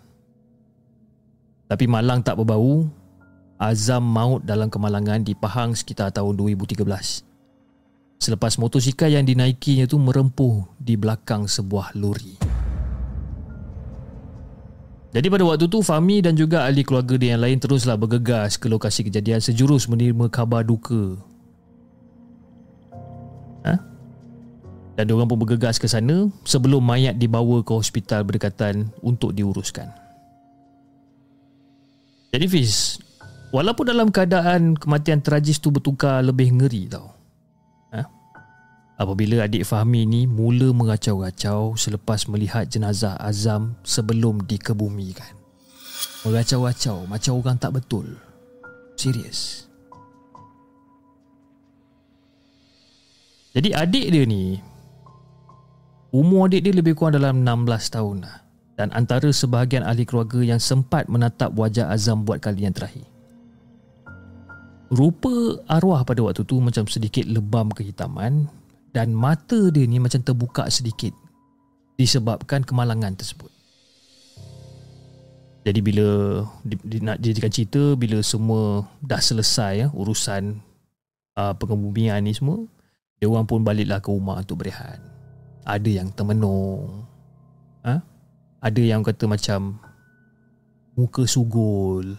[1.71, 2.85] Tapi malang tak berbau,
[3.57, 7.32] azam maut dalam kemalangan di Pahang sekitar tahun 2013.
[8.23, 12.39] Selepas motosikal yang dinaikinya tu merempuh di belakang sebuah lori.
[15.11, 18.71] Jadi pada waktu tu Fahmi dan juga ahli keluarga dia yang lain teruslah bergegas ke
[18.71, 21.19] lokasi kejadian sejurus menerima khabar duka.
[23.67, 23.75] Ha?
[24.95, 29.91] Dan diorang pun bergegas ke sana sebelum mayat dibawa ke hospital berdekatan untuk diuruskan.
[32.31, 33.03] Jadi Fiz,
[33.51, 37.12] walaupun dalam keadaan kematian tragis tu bertukar lebih ngeri tau
[39.03, 45.35] apabila adik Fahmi ni mula mengacau-acau selepas melihat jenazah Azam sebelum dikebumikan.
[46.23, 48.07] Mengacau-acau macam orang tak betul.
[48.95, 49.67] Serius.
[53.53, 54.63] Jadi adik dia ni
[56.15, 58.39] umur adik dia lebih kurang dalam 16 tahun lah.
[58.79, 63.05] Dan antara sebahagian ahli keluarga yang sempat menatap wajah Azam buat kali yang terakhir.
[64.89, 68.62] Rupa arwah pada waktu tu macam sedikit lebam kehitaman
[68.93, 71.17] dan mata dia ni macam terbuka sedikit
[71.97, 73.49] disebabkan kemalangan tersebut.
[75.63, 76.43] Jadi bila
[77.01, 80.59] nak dijadikan cerita bila semua dah selesai ya, urusan
[81.39, 82.67] uh, pengebumian ni semua,
[83.23, 84.99] dia orang pun baliklah ke rumah untuk berehat.
[85.63, 87.07] Ada yang termenung.
[87.87, 88.03] Ha?
[88.59, 89.79] Ada yang kata macam
[90.99, 92.19] muka sugul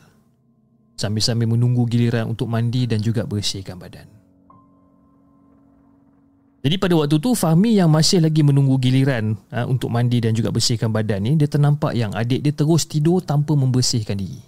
[0.95, 4.12] sambil-sambil menunggu giliran untuk mandi dan juga bersihkan badan.
[6.63, 10.47] Jadi pada waktu tu Fahmi yang masih lagi menunggu giliran ha, untuk mandi dan juga
[10.47, 14.39] bersihkan badan ni dia ternampak yang adik dia terus tidur tanpa membersihkan diri.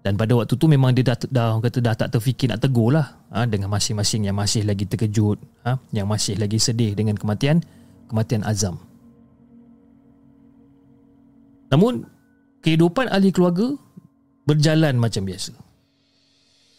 [0.00, 3.12] Dan pada waktu tu memang dia dah, dah kata dah tak terfikir nak tegur lah
[3.28, 5.36] ha, dengan masing-masing yang masih lagi terkejut,
[5.68, 7.60] ha, yang masih lagi sedih dengan kematian
[8.08, 8.80] kematian Azam.
[11.68, 12.08] Namun
[12.64, 13.68] kehidupan ahli keluarga
[14.48, 15.52] berjalan macam biasa.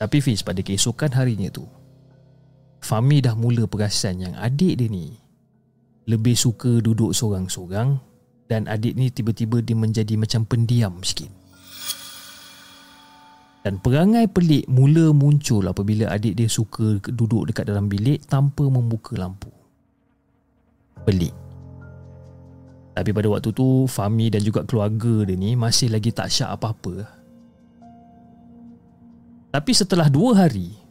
[0.01, 1.76] Tapi Fiz pada keesokan harinya tu
[2.81, 5.17] Fami dah mula perasan yang adik dia ni
[6.07, 7.99] lebih suka duduk seorang-seorang
[8.47, 11.29] dan adik ni tiba-tiba dia menjadi macam pendiam sikit.
[13.67, 19.19] Dan perangai pelik mula muncul apabila adik dia suka duduk dekat dalam bilik tanpa membuka
[19.19, 19.51] lampu.
[21.03, 21.35] Pelik.
[22.95, 27.03] Tapi pada waktu tu Fami dan juga keluarga dia ni masih lagi tak syak apa-apa.
[29.51, 30.86] Tapi setelah dua hari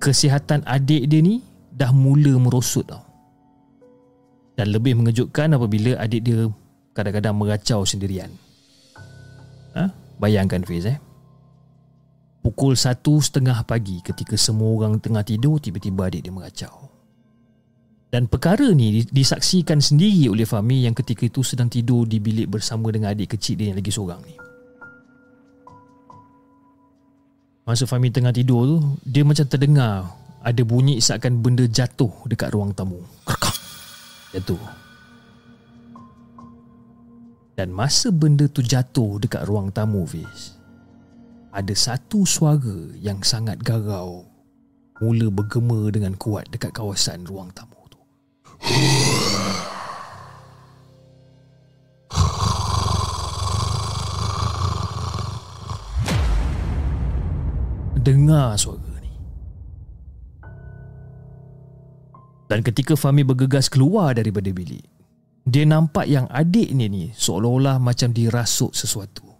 [0.00, 3.04] kesihatan adik dia ni dah mula merosot tau.
[4.56, 6.48] Dan lebih mengejutkan apabila adik dia
[6.96, 8.32] kadang-kadang meracau sendirian.
[9.76, 9.88] Ha?
[10.18, 10.98] Bayangkan Fiz eh.
[12.40, 16.88] Pukul satu setengah pagi ketika semua orang tengah tidur, tiba-tiba adik dia meracau.
[18.10, 22.90] Dan perkara ni disaksikan sendiri oleh Fahmi yang ketika itu sedang tidur di bilik bersama
[22.90, 24.49] dengan adik kecil dia yang lagi seorang ni.
[27.68, 32.72] Masa Fahmi tengah tidur tu, dia macam terdengar ada bunyi seakan benda jatuh dekat ruang
[32.72, 33.04] tamu.
[33.28, 33.56] Kerkak.
[34.32, 34.62] Jatuh.
[37.60, 40.56] Dan masa benda tu jatuh dekat ruang tamu Fiz,
[41.52, 44.24] ada satu suara yang sangat garau
[44.96, 48.00] mula bergema dengan kuat dekat kawasan ruang tamu tu.
[58.10, 59.14] Dengar suara ni.
[62.50, 64.82] Dan ketika Fahmi bergegas keluar daripada bilik,
[65.46, 69.30] dia nampak yang adik ni ni seolah-olah macam dirasuk sesuatu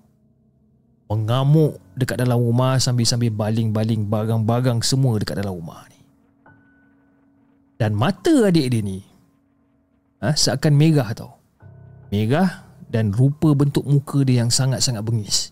[1.10, 5.98] mengamuk dekat dalam rumah sambil-sambil baling-baling barang-barang semua dekat dalam rumah ni.
[7.82, 9.02] Dan mata adik dia ni
[10.22, 11.42] ha, seakan merah tau.
[12.14, 15.50] Merah dan rupa bentuk muka dia yang sangat-sangat bengis.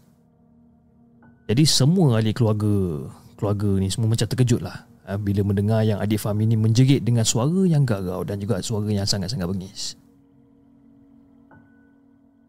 [1.49, 3.09] Jadi semua ahli keluarga
[3.41, 4.85] keluarga ni semua macam terkejut lah.
[5.09, 8.93] Ha, bila mendengar yang adik Fahmi ni menjerit dengan suara yang garau dan juga suara
[8.93, 9.97] yang sangat-sangat bengis.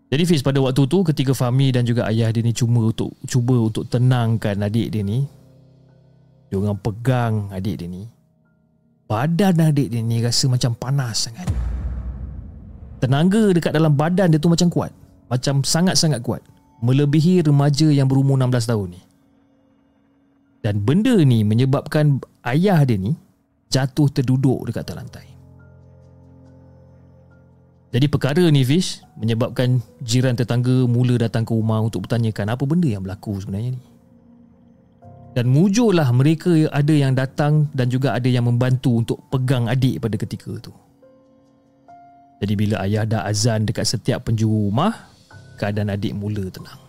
[0.09, 3.55] Jadi Fiz pada waktu tu ketika Fahmi dan juga ayah dia ni cuma untuk cuba
[3.55, 5.23] untuk tenangkan adik dia ni
[6.49, 8.09] dia orang pegang adik dia ni
[9.05, 11.47] badan adik dia ni rasa macam panas sangat.
[12.99, 14.91] Tenaga dekat dalam badan dia tu macam kuat
[15.31, 16.43] macam sangat-sangat kuat
[16.79, 19.01] melebihi remaja yang berumur 16 tahun ni
[20.59, 23.15] dan benda ni menyebabkan ayah dia ni
[23.71, 25.29] jatuh terduduk dekat atas lantai
[27.89, 32.85] jadi perkara ni Fish menyebabkan jiran tetangga mula datang ke rumah untuk bertanyakan apa benda
[32.85, 33.81] yang berlaku sebenarnya ni.
[35.33, 40.17] Dan mujurlah mereka ada yang datang dan juga ada yang membantu untuk pegang adik pada
[40.21, 40.73] ketika itu.
[42.39, 45.09] Jadi bila ayah dah azan dekat setiap penjuru rumah,
[45.59, 46.79] keadaan adik mula tenang.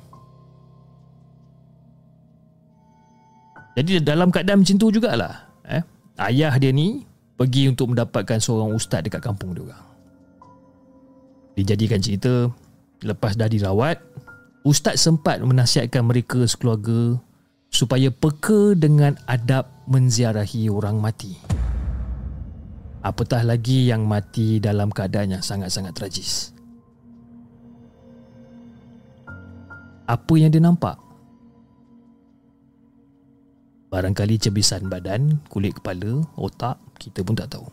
[3.74, 5.50] Jadi dalam keadaan macam tu jugalah.
[5.66, 5.83] Eh,
[6.30, 7.02] ayah dia ni
[7.35, 9.90] pergi untuk mendapatkan seorang ustaz dekat kampung dia orang.
[11.59, 12.48] Dijadikan cerita
[13.00, 14.00] Lepas dah dirawat
[14.61, 17.16] Ustaz sempat menasihatkan mereka sekeluarga
[17.72, 21.37] Supaya peka dengan adab menziarahi orang mati
[23.00, 26.52] Apatah lagi yang mati dalam keadaan yang sangat-sangat tragis
[30.11, 30.99] Apa yang dia nampak?
[33.94, 37.66] Barangkali cebisan badan, kulit kepala, otak, kita pun tak tahu.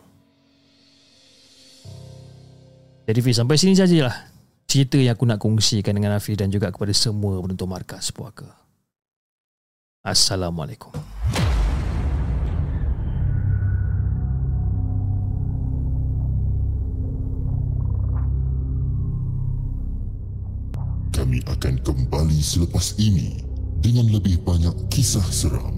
[3.10, 4.30] Jadi Fiz sampai sini sajalah
[4.70, 8.54] cerita yang aku nak kongsikan dengan Hafiz dan juga kepada semua penonton markas puaka.
[10.06, 10.94] Assalamualaikum.
[21.28, 23.44] Kami akan kembali selepas ini
[23.84, 25.76] dengan lebih banyak kisah seram.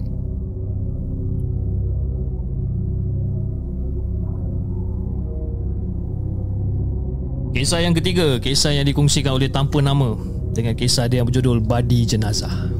[7.50, 10.14] Kisah yang ketiga, kisah yang dikongsikan oleh tanpa nama
[10.54, 12.70] dengan kisah dia yang berjudul Badi Jenazah.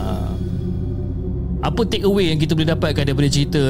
[0.00, 0.06] Ha.
[1.68, 3.60] Apa take away yang kita boleh dapatkan daripada cerita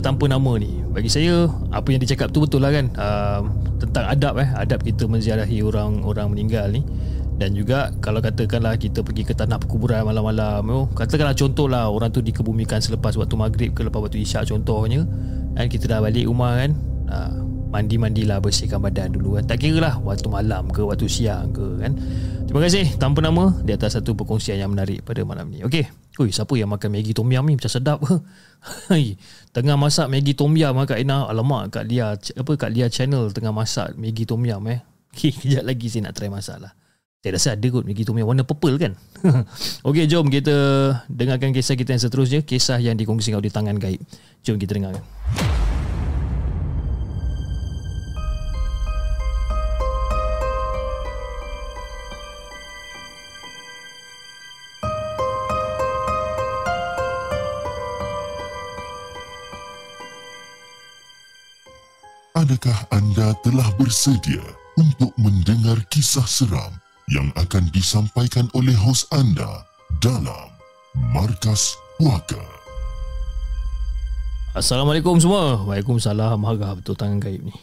[0.00, 0.80] tanpa nama ni?
[0.96, 1.44] Bagi saya,
[1.76, 2.88] apa yang dicakap tu betul lah kan.
[2.96, 3.40] Uh,
[3.84, 6.80] tentang adab eh, adab kita menziarahi orang-orang meninggal ni.
[7.40, 12.20] Dan juga kalau katakanlah kita pergi ke tanah perkuburan malam-malam oh, Katakanlah contohlah orang tu
[12.20, 15.08] dikebumikan selepas waktu maghrib ke lepas waktu isyak contohnya
[15.56, 16.76] Dan kita dah balik rumah kan
[17.08, 17.32] uh,
[17.70, 19.46] mandi-mandilah bersihkan badan dulu kan.
[19.46, 21.94] Tak kira lah waktu malam ke waktu siang ke kan.
[22.50, 25.62] Terima kasih tanpa nama di atas satu perkongsian yang menarik pada malam ni.
[25.62, 25.86] Okey.
[26.18, 28.18] Ui, siapa yang makan Maggi Tom Yum ni macam sedap ke?
[29.54, 31.30] tengah masak Maggi Tom Yum ah, Kak Ina.
[31.30, 34.82] Alamak Kak Lia apa Kak Lia channel tengah masak Maggi Tom Yum eh.
[35.14, 36.74] Okay, kejap lagi saya nak try masak lah.
[37.20, 38.96] Saya rasa ada kot Maggi Yum warna purple kan.
[39.88, 40.56] Okey, jom kita
[41.04, 42.40] dengarkan kisah kita yang seterusnya.
[42.40, 44.00] Kisah yang dikongsikan oleh tangan gaib.
[44.40, 45.04] Jom kita dengarkan.
[62.32, 64.40] Adakah anda telah bersedia
[64.80, 66.79] untuk mendengar kisah seram
[67.10, 69.66] yang akan disampaikan oleh hos anda
[69.98, 70.46] dalam
[71.10, 72.38] Markas Puaka?
[74.54, 75.58] Assalamualaikum semua.
[75.66, 76.38] Waalaikumsalam.
[76.46, 77.54] Harga betul tangan gaib ni.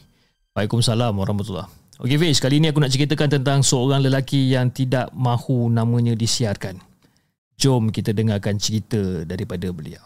[0.51, 5.65] Waalaikumsalam warahmatullahi Okey Fiz, kali ni aku nak ceritakan tentang seorang lelaki yang tidak mahu
[5.65, 6.77] namanya disiarkan.
[7.57, 10.05] Jom kita dengarkan cerita daripada beliau.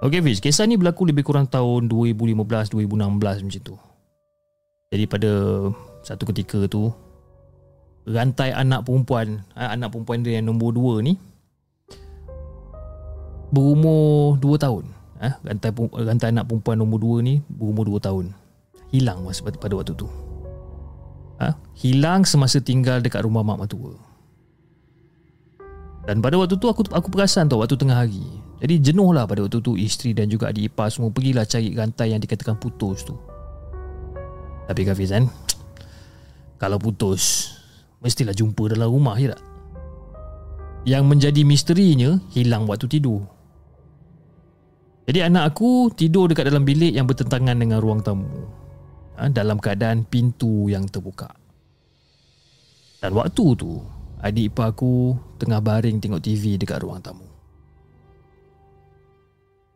[0.00, 2.78] Okey Fiz, kisah ni berlaku lebih kurang tahun 2015-2016
[3.44, 3.76] macam tu.
[4.88, 5.32] Jadi pada
[6.06, 6.94] satu ketika tu
[8.06, 11.18] rantai anak perempuan, eh, anak perempuan dia yang nombor dua ni
[13.50, 14.86] berumur dua tahun.
[15.18, 15.74] Eh, rantai,
[16.06, 18.30] rantai anak perempuan nombor dua ni berumur dua tahun.
[18.94, 20.06] Hilang masa pada waktu tu.
[21.42, 21.58] Ha?
[21.74, 23.98] Hilang semasa tinggal dekat rumah mak mertua.
[26.06, 28.22] Dan pada waktu tu aku aku perasan tau waktu tengah hari.
[28.62, 32.14] Jadi jenuh lah pada waktu tu isteri dan juga adik ipar semua pergilah cari rantai
[32.14, 33.18] yang dikatakan putus tu.
[34.70, 35.26] Tapi Hafiz kan
[36.56, 37.52] Kalau putus
[38.00, 39.42] Mestilah jumpa dalam rumah je tak?
[40.86, 43.24] Yang menjadi misterinya Hilang waktu tidur.
[45.08, 48.28] Jadi anak aku Tidur dekat dalam bilik Yang bertentangan dengan ruang tamu.
[49.16, 51.32] Ha, Dalam keadaan pintu yang terbuka.
[53.00, 53.80] Dan waktu tu
[54.20, 57.26] Adik ipar aku Tengah baring tengok TV Dekat ruang tamu.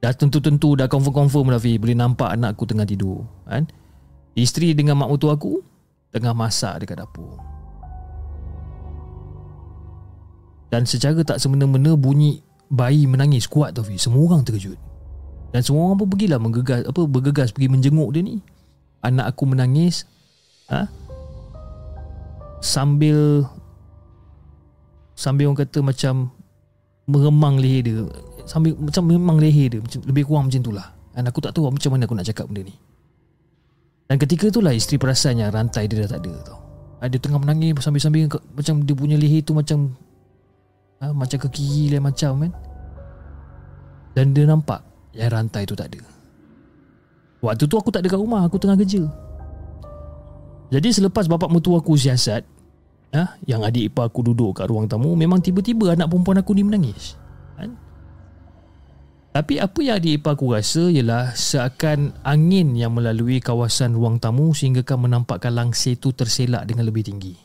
[0.01, 3.69] Dah tentu-tentu Dah confirm-confirm dah Boleh nampak anak aku tengah tidur kan?
[4.39, 5.70] Isteri dengan mak mertua aku
[6.11, 7.39] tengah masak dekat dapur.
[10.71, 14.79] Dan secara tak semena-mena bunyi bayi menangis kuat tu Semua orang terkejut.
[15.51, 18.39] Dan semua orang pun pergilah menggegas apa bergegas pergi menjenguk dia ni.
[19.03, 20.07] Anak aku menangis
[20.71, 20.87] ha?
[22.63, 23.49] sambil
[25.17, 26.31] sambil orang kata macam
[27.09, 28.05] meremang leher dia
[28.45, 30.87] sambil macam memang leher dia macam lebih kurang macam itulah.
[31.11, 32.75] Dan aku tak tahu macam mana aku nak cakap benda ni.
[34.11, 36.59] Dan ketika itulah isteri perasan yang rantai dia dah tak ada tau.
[36.99, 39.95] Ah, dia tengah menangis sambil-sambil macam dia punya leher tu macam
[40.99, 42.53] ha, macam ke kiri lain macam kan.
[44.19, 44.83] Dan dia nampak
[45.15, 46.03] yang rantai tu tak ada.
[47.39, 49.07] Waktu tu aku tak ada kat rumah, aku tengah kerja.
[50.75, 52.43] Jadi selepas bapak mertua aku siasat,
[53.15, 56.67] ha, yang adik ipar aku duduk kat ruang tamu, memang tiba-tiba anak perempuan aku ni
[56.67, 57.15] menangis.
[59.31, 64.83] Tapi apa yang adik aku rasa ialah seakan angin yang melalui kawasan ruang tamu sehingga
[64.83, 67.39] kan menampakkan langsir tu terselak dengan lebih tinggi.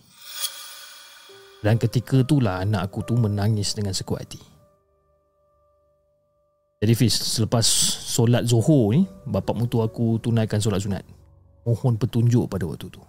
[1.62, 4.42] Dan ketika itulah anak aku tu menangis dengan sekuat hati.
[6.82, 7.66] Jadi Fiz, selepas
[8.06, 11.06] solat Zohor ni, bapa mutu aku tunaikan solat sunat.
[11.70, 13.02] Mohon petunjuk pada waktu tu.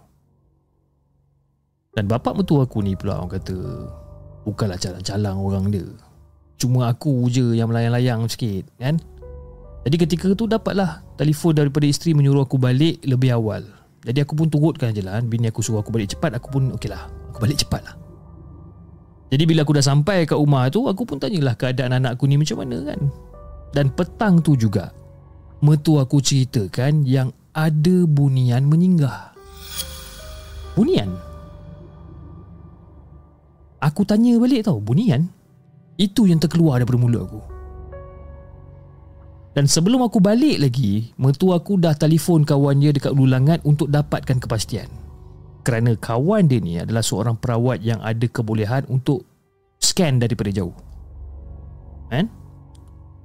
[1.97, 3.57] Dan bapa mutu aku ni pula orang kata,
[4.45, 5.85] bukanlah calang-calang orang dia.
[6.57, 8.97] Cuma aku je yang melayang-layang sikit kan?
[9.85, 13.63] Jadi ketika tu dapatlah Telefon daripada isteri menyuruh aku balik lebih awal.
[14.05, 16.89] Jadi aku pun turutkan je lah Bini aku suruh aku balik cepat Aku pun okey
[16.89, 17.09] lah.
[17.33, 17.95] Aku balik cepat lah.
[19.27, 22.37] Jadi bila aku dah sampai kat rumah tu Aku pun tanyalah keadaan anak aku ni
[22.37, 22.99] macam mana kan?
[23.75, 24.93] Dan petang tu juga
[25.59, 29.33] Mertua aku ceritakan Yang ada bunian menyinggah
[30.77, 31.09] Bunian?
[33.81, 35.36] Aku tanya balik tau Bunian?
[35.97, 37.41] Itu yang terkeluar daripada mulut aku.
[39.57, 44.37] Dan sebelum aku balik lagi, mertua aku dah telefon kawan dia dekat Lulangat untuk dapatkan
[44.37, 44.85] kepastian.
[45.65, 49.25] Kerana kawan dia ni adalah seorang perawat yang ada kebolehan untuk
[49.81, 50.77] scan daripada jauh.
[52.13, 52.29] Kan?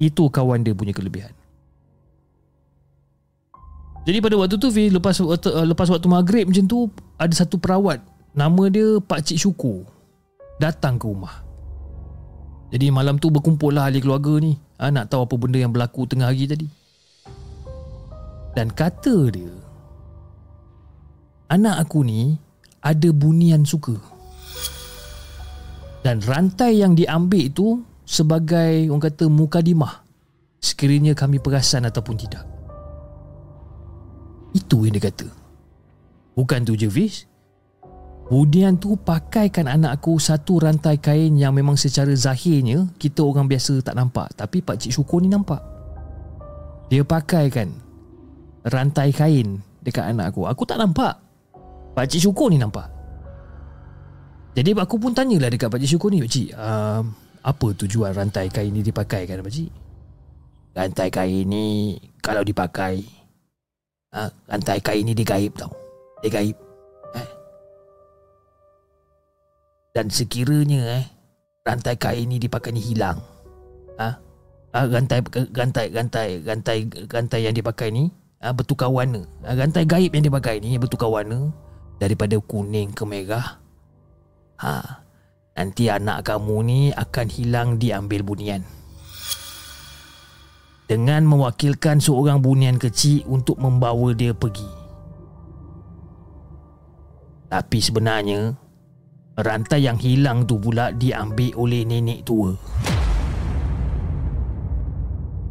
[0.01, 1.37] Itu kawan dia punya kelebihan.
[4.03, 8.03] Jadi pada waktu tu lepas waktu, lepas waktu maghrib macam tu ada satu perawat
[8.33, 9.85] nama dia Pak Cik Syukur
[10.57, 11.42] datang ke rumah.
[12.73, 14.57] Jadi malam tu berkumpul lah ahli keluarga ni.
[14.81, 16.65] Ha, Nak tahu apa benda yang berlaku tengah hari tadi.
[18.57, 19.53] Dan kata dia
[21.53, 22.33] Anak aku ni
[22.81, 23.93] ada bunian suka.
[26.01, 30.03] Dan rantai yang diambil tu Sebagai orang kata mukadimah.
[30.59, 32.43] Sekiranya kami perasan ataupun tidak.
[34.51, 35.27] Itu yang dia kata.
[36.35, 37.29] Bukan tu je Fish
[38.23, 43.83] Kemudian tu pakaikan anak aku satu rantai kain yang memang secara zahirnya kita orang biasa
[43.83, 44.31] tak nampak.
[44.39, 45.59] Tapi Pak Cik Syukur ni nampak.
[46.87, 47.75] Dia pakaikan
[48.63, 50.47] rantai kain dekat anak aku.
[50.47, 51.19] Aku tak nampak.
[51.93, 52.87] Pak Cik Syukur ni nampak.
[54.55, 56.23] Jadi aku pun tanyalah dekat Pak Cik Syukur ni.
[56.23, 57.03] Pak Cik, uh,
[57.43, 59.69] apa tujuan rantai kain ni dipakaikan Pak Cik?
[60.73, 63.03] Rantai kain ni kalau dipakai,
[64.15, 65.75] uh, rantai kain ni digaib tau.
[66.23, 66.72] Digaib.
[69.93, 71.05] Dan sekiranya eh
[71.61, 73.21] rantai kain ni dipakai ni hilang.
[74.01, 74.09] Ha?
[74.73, 75.21] ha rantai
[75.53, 78.09] rantai rantai rantai rantai yang dipakai ni
[78.41, 79.21] ha, bertukar warna.
[79.45, 81.53] Ha, rantai gaib yang dipakai ni bertukar warna
[82.01, 83.61] daripada kuning ke merah.
[84.59, 85.05] Ha.
[85.53, 88.65] Nanti anak kamu ni akan hilang diambil bunian.
[90.89, 94.65] Dengan mewakilkan seorang bunian kecil untuk membawa dia pergi.
[97.53, 98.57] Tapi sebenarnya
[99.33, 102.53] Rantai yang hilang tu pula diambil oleh nenek tua.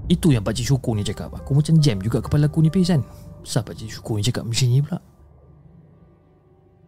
[0.07, 1.35] Itu yang Pakcik Syukur ni cakap.
[1.35, 3.03] Aku macam jam juga kepala aku ni Pis kan.
[3.43, 4.99] Kenapa Pakcik Syukur ni cakap macam ni pula?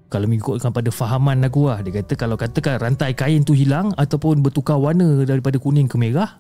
[0.07, 1.83] Kalau mengikutkan pada fahaman aku lah.
[1.83, 6.39] Dia kata kalau katakan rantai kain tu hilang ataupun bertukar warna daripada kuning ke merah,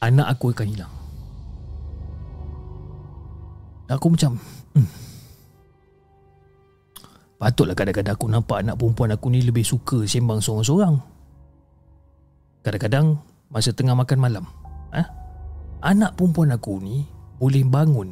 [0.00, 0.92] anak aku akan hilang.
[3.92, 4.40] Aku macam
[4.76, 5.07] hmm.
[7.38, 10.98] Patutlah kadang-kadang aku nampak anak perempuan aku ni lebih suka sembang seorang-seorang.
[12.66, 13.14] Kadang-kadang
[13.46, 14.44] masa tengah makan malam,
[14.90, 15.06] eh,
[15.86, 17.06] anak perempuan aku ni
[17.38, 18.10] boleh bangun,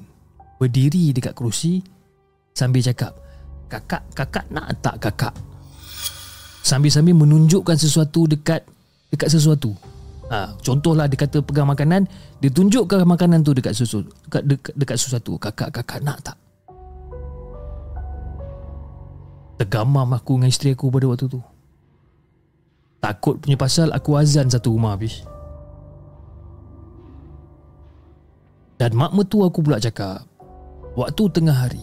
[0.62, 1.82] berdiri dekat kerusi
[2.54, 3.18] sambil cakap,
[3.66, 5.34] "Kakak, kakak nak tak kakak?"
[6.62, 8.62] Sambil-sambil menunjukkan sesuatu dekat
[9.10, 9.74] dekat sesuatu.
[10.30, 12.06] Ha, contohlah dia kata pegang makanan,
[12.38, 15.34] dia tunjukkan makanan tu dekat sesuatu, dekat, dekat, dekat sesuatu.
[15.38, 16.38] Kakak, kakak nak tak?
[19.56, 21.40] Tergamam aku dengan isteri aku pada waktu tu.
[23.00, 25.24] Takut punya pasal aku azan satu rumah habis.
[28.76, 30.28] Dan mak mertua aku pula cakap
[31.00, 31.80] Waktu tengah hari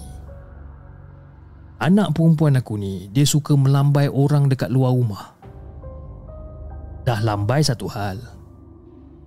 [1.82, 5.34] Anak perempuan aku ni Dia suka melambai orang dekat luar rumah.
[7.04, 8.22] Dah lambai satu hal.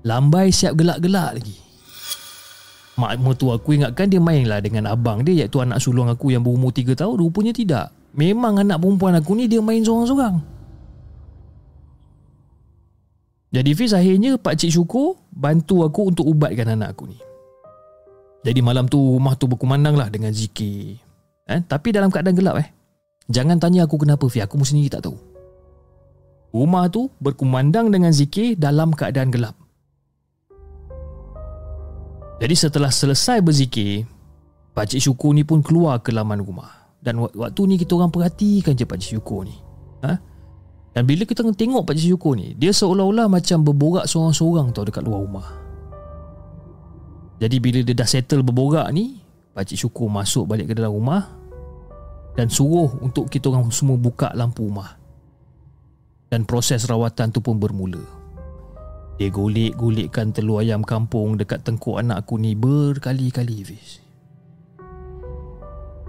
[0.06, 1.58] Lambai siap gelak-gelak lagi.
[2.96, 6.72] Mak mertua aku ingatkan dia mainlah dengan abang dia Iaitu anak sulung aku yang berumur
[6.72, 7.18] 3 tahun.
[7.20, 10.38] Rupanya tidak Memang anak perempuan aku ni dia main seorang-seorang.
[13.56, 17.18] Jadi Fiz akhirnya Pak Cik Syukur bantu aku untuk ubatkan anak aku ni.
[18.44, 21.00] Jadi malam tu rumah tu berkumandang lah dengan zikir.
[21.48, 21.60] Eh?
[21.64, 22.68] Tapi dalam keadaan gelap eh.
[23.26, 25.16] Jangan tanya aku kenapa Fiz, aku sendiri tak tahu.
[26.54, 29.58] Rumah tu berkumandang dengan zikir dalam keadaan gelap.
[32.36, 34.04] Jadi setelah selesai berzikir,
[34.76, 36.85] Pak Cik Syukur ni pun keluar ke laman rumah.
[37.00, 39.56] Dan waktu ni kita orang perhatikan je Pak Cik Syukur ni.
[40.02, 40.12] Ha?
[40.96, 45.04] Dan bila kita tengok Pak Cik Syukur ni Dia seolah-olah macam berborak seorang-seorang tau dekat
[45.04, 45.48] luar rumah.
[47.36, 49.20] Jadi bila dia dah settle berborak ni
[49.52, 51.24] Pak Cik Syukur masuk balik ke dalam rumah
[52.32, 54.96] Dan suruh untuk kita orang semua buka lampu rumah.
[56.26, 58.02] Dan proses rawatan tu pun bermula.
[59.16, 64.05] Dia golek-golekkan telur ayam kampung dekat tengkuk anak aku ni berkali-kali Fiz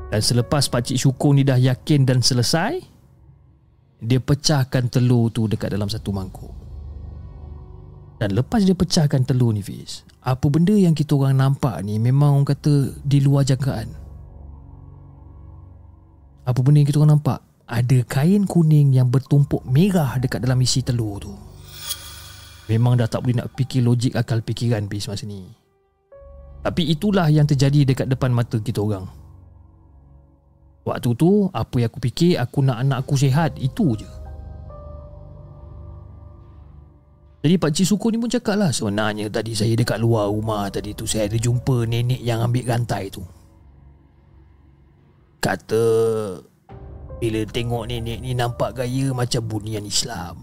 [0.08, 2.80] dan selepas Pakcik Syukur ni dah yakin dan selesai
[4.00, 6.54] Dia pecahkan telur tu dekat dalam satu mangkuk.
[8.18, 12.40] Dan lepas dia pecahkan telur ni Fiz Apa benda yang kita orang nampak ni Memang
[12.40, 13.92] orang kata di luar jangkaan.
[16.48, 17.44] Apa benda yang kita orang nampak?
[17.68, 21.36] Ada kain kuning yang bertumpuk merah dekat dalam isi telur tu.
[22.72, 25.44] Memang dah tak boleh nak fikir logik akal fikiran Fiz masa ni.
[26.64, 29.17] Tapi itulah yang terjadi dekat depan mata kita orang
[30.88, 34.08] Waktu tu apa yang aku fikir aku nak anak aku sihat itu je.
[37.44, 40.92] Jadi Pak Cik Suku ni pun cakap lah Sebenarnya tadi saya dekat luar rumah tadi
[40.92, 43.24] tu Saya ada jumpa nenek yang ambil rantai tu.
[45.40, 45.86] Kata
[47.20, 50.40] Bila tengok nenek ni nampak gaya macam bunian Islam.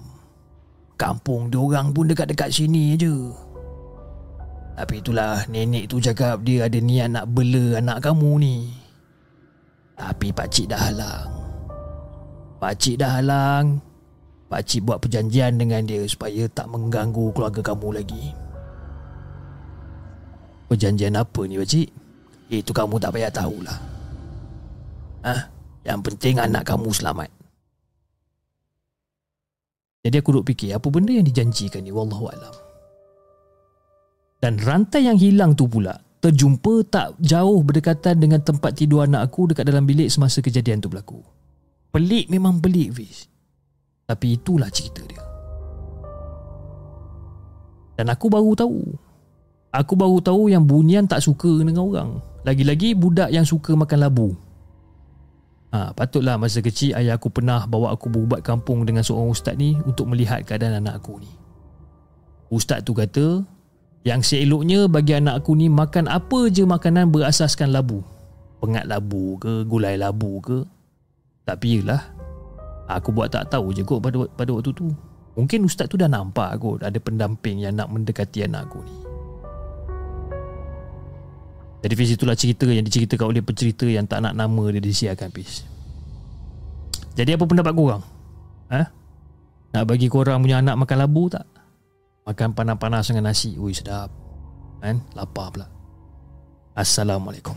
[0.95, 3.33] Kampung diorang pun dekat-dekat sini je.
[4.75, 8.84] Tapi itulah nenek tu cakap dia ada niat nak bela anak kamu ni
[9.95, 11.31] tapi pakcik dah halang.
[12.59, 13.79] Pakcik dah halang.
[14.51, 18.25] Pakcik buat perjanjian dengan dia Supaya tak mengganggu keluarga kamu lagi.
[20.71, 21.89] Perjanjian apa ni pakcik?
[22.51, 23.79] Itu kamu tak payah tahulah.
[25.25, 25.49] Ah,
[25.85, 27.31] Yang penting anak kamu selamat.
[30.05, 31.89] Jadi aku duk fikir Apa benda yang dijanjikan ni?
[31.89, 32.53] Wallahualam
[34.37, 39.53] Dan rantai yang hilang tu pula terjumpa tak jauh berdekatan dengan tempat tidur anak aku
[39.53, 41.21] dekat dalam bilik semasa kejadian tu berlaku.
[41.93, 43.29] Pelik memang pelik Fiz.
[44.09, 45.21] Tapi itulah cerita dia.
[48.01, 48.81] Dan aku baru tahu.
[49.69, 52.11] Aku baru tahu yang Bunian tak suka dengan orang.
[52.49, 54.33] Lagi-lagi budak yang suka makan labu.
[55.77, 59.77] Ha, patutlah masa kecil ayah aku pernah bawa aku berubat kampung dengan seorang ustaz ni
[59.85, 61.29] untuk melihat keadaan anak aku ni.
[62.49, 63.43] Ustaz tu kata
[64.05, 68.05] yang seeloknya bagi anak aku ni makan apa je makanan berasaskan labu.
[68.61, 70.61] Pengat labu ke, gulai labu ke.
[71.49, 72.05] Tapi yelah,
[72.85, 74.93] aku buat tak tahu je kot pada, pada waktu tu.
[75.35, 78.95] Mungkin ustaz tu dah nampak kot ada pendamping yang nak mendekati anak aku ni.
[81.85, 85.65] Jadi Fiz itulah cerita yang diceritakan oleh pencerita yang tak nak nama dia disiarkan Fiz.
[87.13, 88.01] Jadi apa pendapat korang?
[88.73, 88.89] Ha?
[89.77, 91.45] Nak bagi korang punya anak makan labu tak?
[92.25, 93.53] Makan panas-panas dengan nasi.
[93.61, 94.09] Ui sedap.
[94.81, 95.05] Kan?
[95.13, 95.69] Lapar pula.
[96.73, 97.53] Assalamualaikum.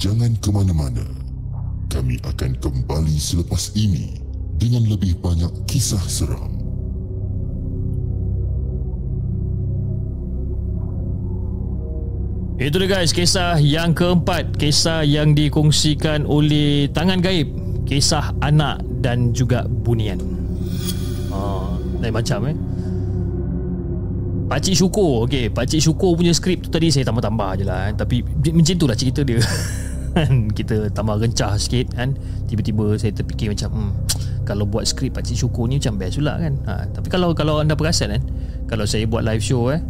[0.00, 1.04] Jangan ke mana-mana.
[1.92, 4.16] Kami akan kembali selepas ini
[4.56, 6.61] Dengan lebih banyak kisah seram.
[12.60, 17.48] Itu dia guys, kisah yang keempat, kisah yang dikongsikan oleh tangan gaib,
[17.88, 20.20] kisah anak dan juga bunian.
[21.32, 22.56] Ah, lain macam eh.
[24.52, 25.24] Pakcik Syukur.
[25.24, 27.96] Okey, Pakcik Syukur punya skrip tu tadi Saya tambah-tambah je lah eh.
[27.96, 28.20] Tapi
[28.52, 29.40] macam tu lah cerita dia.
[30.12, 32.12] Kan, Kita tambah gencah sikit kan.
[32.44, 33.92] Tiba-tiba saya terfikir macam hmm,
[34.44, 36.52] Kalau buat skrip Pakcik Syukur ni macam best pula kan.
[36.68, 38.22] Ha, Tapi kalau kalau anda perasan kan.
[38.68, 39.80] Kalau saya buat live show eh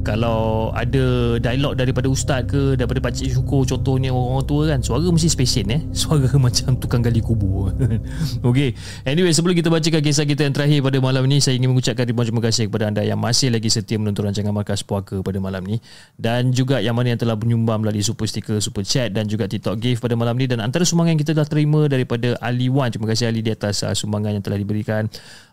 [0.00, 5.28] kalau ada dialog daripada ustaz ke daripada pakcik syukur contohnya orang tua kan suara mesti
[5.28, 5.82] spesial eh?
[6.00, 7.70] Suara macam tukang gali kubur.
[8.48, 8.72] Okey.
[9.04, 12.24] anyway sebelum kita bacakan kisah kita yang terakhir pada malam ni saya ingin mengucapkan ribuan
[12.24, 15.76] terima kasih kepada anda yang masih lagi setia menonton rancangan Markas Puaka pada malam ni.
[16.16, 19.76] Dan juga yang mana yang telah menyumbang melalui super sticker super chat dan juga TikTok
[19.76, 20.48] gift pada malam ni.
[20.48, 23.84] Dan antara sumbangan yang kita telah terima daripada Ali Wan terima kasih Ali di atas
[23.84, 25.06] uh, sumbangan yang telah diberikan.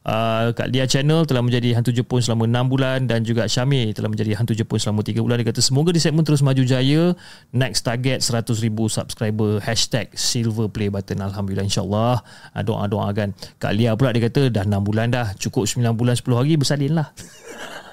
[0.08, 4.08] Uh, Kak Lia Channel telah menjadi hantu Jepun selama 6 bulan dan juga Syamir telah
[4.08, 5.42] menjadi hantu Jepun selama 3 bulan.
[5.42, 7.18] Dia kata semoga di segmen terus maju jaya
[7.52, 8.54] next target 100,000
[8.88, 9.58] subscriber.
[9.66, 11.20] Hashtag silver play button.
[11.20, 12.22] Alhamdulillah insyaAllah.
[12.54, 15.34] Uh, doa-doa kan Kak Lia pula dia kata dah 6 bulan dah.
[15.42, 17.10] Cukup 9 bulan 10 hari bersalin lah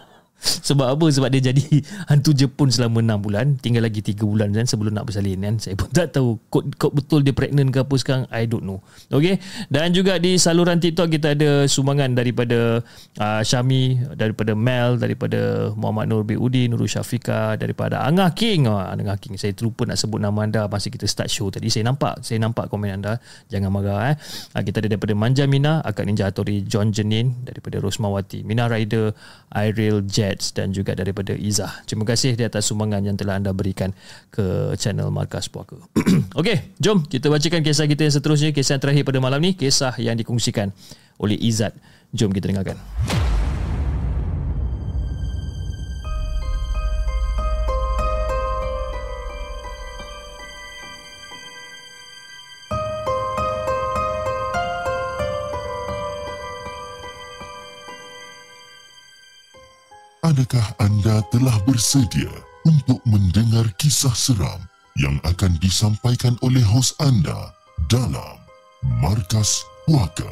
[0.69, 1.07] Sebab apa?
[1.09, 1.65] Sebab dia jadi
[2.11, 3.47] hantu Jepun selama 6 bulan.
[3.61, 5.55] Tinggal lagi 3 bulan kan sebelum nak bersalin kan.
[5.61, 8.25] Saya pun tak tahu kod, kod betul dia pregnant ke apa sekarang.
[8.33, 8.81] I don't know.
[9.13, 9.41] Okay.
[9.69, 12.81] Dan juga di saluran TikTok kita ada sumbangan daripada
[13.21, 18.67] uh, Syami, daripada Mel, daripada Muhammad Nur bin Udin, Nurul Syafika, daripada Angah King.
[18.71, 19.37] Oh, Angah King.
[19.37, 21.69] Saya terlupa nak sebut nama anda masa kita start show tadi.
[21.69, 22.25] Saya nampak.
[22.25, 23.21] Saya nampak komen anda.
[23.53, 24.13] Jangan marah.
[24.13, 24.17] Eh.
[24.57, 29.15] Uh, kita ada daripada Manja Mina, Akak Ninja Atori, John Jenin, daripada Rosmawati, Mina Rider,
[29.55, 31.87] Iril Jet, Chats dan juga daripada Izzah.
[31.87, 33.95] Terima kasih di atas sumbangan yang telah anda berikan
[34.35, 35.79] ke channel Markas Puaka.
[36.39, 38.51] Okey, jom kita bacakan kisah kita yang seterusnya.
[38.51, 40.75] Kisah yang terakhir pada malam ni, kisah yang dikongsikan
[41.23, 41.79] oleh Izzat.
[42.11, 42.75] Jom kita dengarkan.
[60.35, 62.27] Adakah anda telah bersedia
[62.67, 64.67] untuk mendengar kisah seram
[64.99, 67.55] yang akan disampaikan oleh hos anda
[67.87, 68.43] dalam
[68.99, 70.27] Markas Puaka?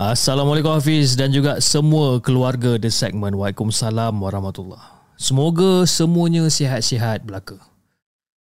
[0.00, 3.36] Assalamualaikum Hafiz dan juga semua keluarga The Segment.
[3.36, 4.80] Waalaikumsalam warahmatullahi
[5.20, 7.60] Semoga semuanya sihat-sihat belaka.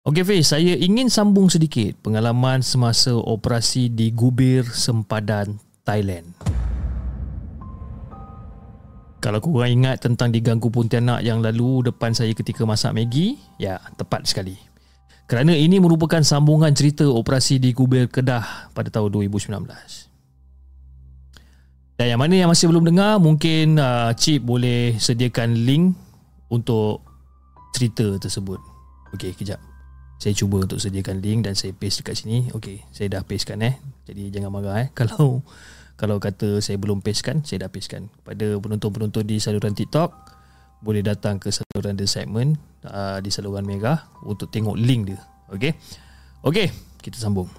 [0.09, 6.34] Okey Fiz, saya ingin sambung sedikit pengalaman semasa operasi di Gubir Sempadan, Thailand.
[9.20, 14.24] Kalau korang ingat tentang diganggu Pontianak yang lalu depan saya ketika masak Maggi, ya, tepat
[14.24, 14.55] sekali.
[15.28, 19.51] Kerana ini merupakan sambungan cerita operasi di Kubir Kedah pada tahun 2019.
[21.99, 25.99] Dan yang mana yang masih belum dengar, mungkin uh, Cip boleh sediakan link
[26.47, 27.03] untuk
[27.76, 28.57] cerita tersebut.
[29.13, 29.59] Okey, kejap.
[30.15, 32.47] Saya cuba untuk sediakan link dan saya paste dekat sini.
[32.55, 33.76] Okey, saya dah pastekan eh.
[34.07, 34.89] Jadi jangan marah eh.
[34.95, 35.43] Kalau
[36.00, 38.08] kalau kata saya belum pastekan saya dah pastekan.
[38.24, 40.16] Pada penonton-penonton di saluran TikTok
[40.80, 42.56] boleh datang ke saluran The Segment
[42.88, 45.20] uh, di saluran Mega untuk tengok link dia.
[45.52, 45.76] Okey
[46.47, 46.72] okey
[47.04, 47.52] kita sambung.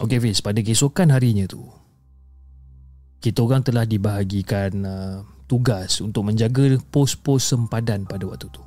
[0.00, 1.60] Okey Fiz pada keesokan harinya tu
[3.20, 8.64] kita orang telah dibahagikan uh, tugas untuk menjaga pos-pos sempadan pada waktu tu.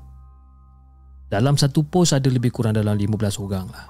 [1.34, 3.90] Dalam satu pos ada lebih kurang dalam 15 orang lah.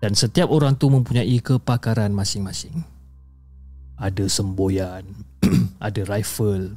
[0.00, 2.93] Dan setiap orang tu mempunyai kepakaran masing-masing
[3.98, 5.04] ada semboyan,
[5.86, 6.74] ada rifle,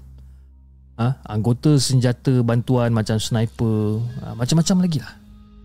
[0.98, 1.18] ha?
[1.30, 4.34] anggota senjata bantuan macam sniper, ha?
[4.34, 5.14] macam-macam lagi lah.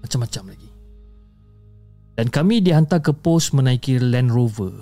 [0.03, 0.69] Macam-macam lagi.
[2.13, 4.75] Dan kami dihantar ke pos menaiki Land Rover.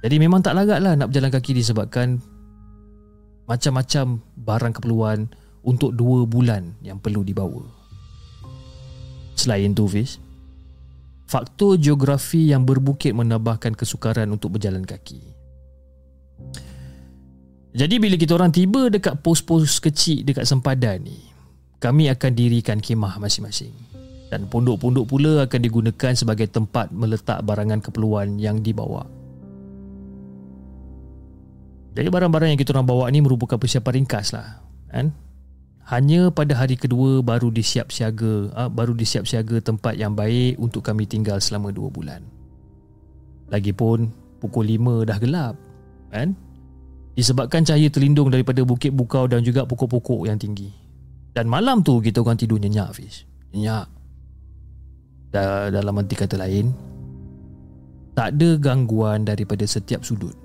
[0.00, 2.22] Jadi memang tak larat lah nak berjalan kaki disebabkan
[3.46, 5.28] macam-macam barang keperluan
[5.66, 7.62] untuk dua bulan yang perlu dibawa.
[9.36, 10.16] Selain tu Fiz,
[11.28, 15.35] faktor geografi yang berbukit menambahkan kesukaran untuk berjalan kaki.
[17.76, 21.20] Jadi bila kita orang tiba dekat pos-pos kecil dekat sempadan ni,
[21.76, 23.72] kami akan dirikan kemah masing-masing.
[24.26, 29.06] Dan pondok-pondok pula akan digunakan sebagai tempat meletak barangan keperluan yang dibawa.
[31.96, 34.60] Jadi barang-barang yang kita orang bawa ni merupakan persiapan ringkas lah.
[34.92, 35.16] Kan?
[35.86, 40.82] Hanya pada hari kedua baru disiap siaga, ah, baru disiap siaga tempat yang baik untuk
[40.82, 42.20] kami tinggal selama dua bulan.
[43.48, 44.10] Lagipun
[44.42, 45.54] pukul lima dah gelap.
[46.16, 46.30] Kan?
[47.16, 50.68] disebabkan cahaya terlindung daripada bukit bukau dan juga pokok-pokok yang tinggi.
[51.32, 53.24] Dan malam tu kita orang tidur nyenyak Fiz.
[53.56, 53.88] Nyak.
[55.32, 56.76] Da- dalam arti kata lain,
[58.12, 60.36] tak ada gangguan daripada setiap sudut.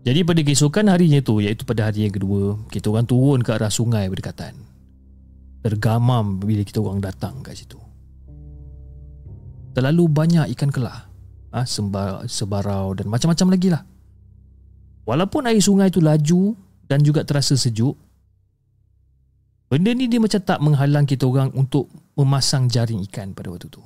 [0.00, 3.68] Jadi pada keesokan harinya tu iaitu pada hari yang kedua, kita orang turun ke arah
[3.68, 4.56] sungai berdekatan.
[5.60, 7.76] Tergamam bila kita orang datang kat situ.
[9.76, 11.09] Terlalu banyak ikan kelah, ah
[11.54, 13.82] ha, sembar, sebarau dan macam-macam lagi lah.
[15.06, 16.54] Walaupun air sungai tu laju
[16.86, 17.98] dan juga terasa sejuk,
[19.70, 23.82] benda ni dia macam tak menghalang kita orang untuk memasang jaring ikan pada waktu tu.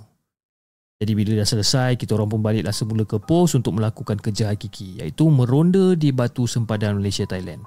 [1.05, 5.03] Jadi bila dah selesai, kita orang pun baliklah semula ke pos untuk melakukan kerja hakiki
[5.03, 7.61] iaitu meronda di batu sempadan Malaysia Thailand.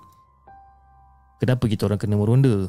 [1.38, 2.66] Kenapa kita orang kena meronda?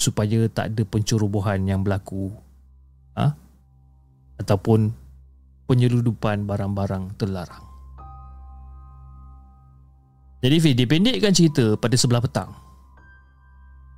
[0.00, 2.32] Supaya tak ada pencerobohan yang berlaku.
[3.12, 3.36] Ha?
[4.40, 5.03] Ataupun
[5.66, 7.64] penyeludupan barang-barang terlarang.
[10.44, 12.52] Jadi Fih, dipendekkan cerita pada sebelah petang.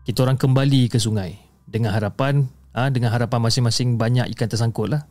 [0.06, 1.34] Kita orang kembali ke sungai
[1.66, 5.02] dengan harapan ha, dengan harapan masing-masing banyak ikan tersangkut lah.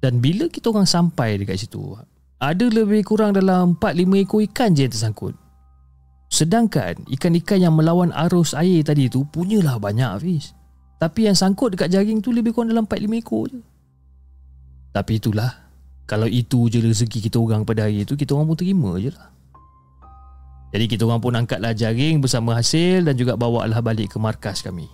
[0.00, 1.98] Dan bila kita orang sampai dekat situ,
[2.40, 5.34] ada lebih kurang dalam 4-5 ekor ikan je yang tersangkut.
[6.32, 10.56] Sedangkan ikan-ikan yang melawan arus air tadi tu punyalah banyak Hafiz.
[10.96, 13.60] Tapi yang sangkut dekat jaring tu lebih kurang dalam 4-5 ekor je.
[14.92, 15.68] Tapi itulah,
[16.08, 19.28] kalau itu je rezeki kita orang pada hari itu, kita orang pun terima je lah.
[20.68, 24.60] Jadi kita orang pun angkatlah jaring bersama hasil dan juga bawa lah balik ke markas
[24.60, 24.88] kami.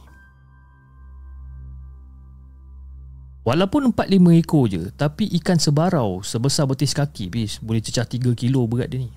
[3.45, 8.64] Walaupun 4-5 ekor je, tapi ikan sebarau sebesar betis kaki bis, boleh cecah 3 kilo
[8.64, 9.12] berat dia ni.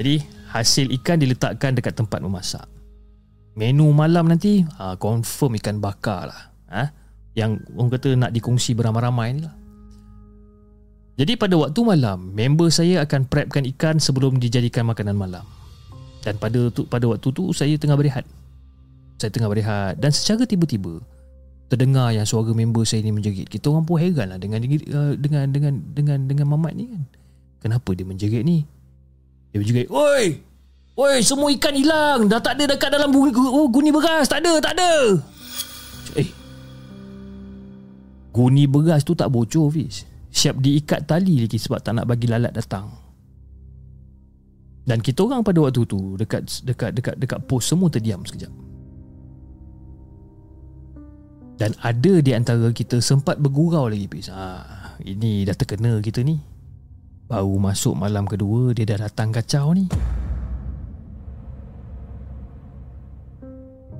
[0.00, 2.64] Jadi hasil ikan diletakkan dekat tempat memasak.
[3.54, 6.42] Menu malam nanti ha, confirm ikan bakar lah.
[6.72, 6.84] Ha?
[7.34, 9.54] Yang orang kata nak dikongsi beramai-ramai ni lah.
[11.14, 15.46] Jadi pada waktu malam, member saya akan prepkan ikan sebelum dijadikan makanan malam.
[16.26, 18.26] Dan pada tu, pada waktu tu saya tengah berehat.
[19.18, 20.98] Saya tengah berehat dan secara tiba-tiba
[21.70, 23.46] terdengar yang suara member saya ni menjerit.
[23.46, 27.02] Kita orang pun heran lah dengan uh, dengan dengan dengan dengan Mamat ni kan.
[27.62, 28.66] Kenapa dia menjerit ni?
[29.54, 30.42] Dia menjerit, "Oi!
[30.94, 32.30] Oi, semua ikan hilang.
[32.30, 34.26] Dah tak ada dekat dalam guni, oh, guni beras.
[34.26, 34.90] Tak ada, tak ada."
[36.18, 36.43] Eh.
[38.34, 42.50] Guni beras tu tak bocor, Fiz siap diikat tali lagi sebab tak nak bagi lalat
[42.50, 42.90] datang.
[44.84, 48.50] Dan kita orang pada waktu tu dekat dekat dekat dekat pos semua terdiam sekejap.
[51.54, 54.26] Dan ada di antara kita sempat bergurau lagi pis.
[54.26, 56.42] Ha, ini dah terkena kita ni.
[57.30, 59.86] Baru masuk malam kedua dia dah datang kacau ni.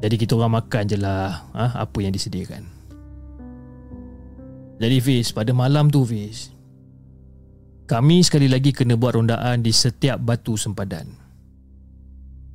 [0.02, 2.83] Jadi kita orang makan je lah ha, apa yang disediakan.
[4.84, 6.52] Jadi Fiz, pada malam tu Fiz
[7.88, 11.08] Kami sekali lagi kena buat rondaan di setiap batu sempadan.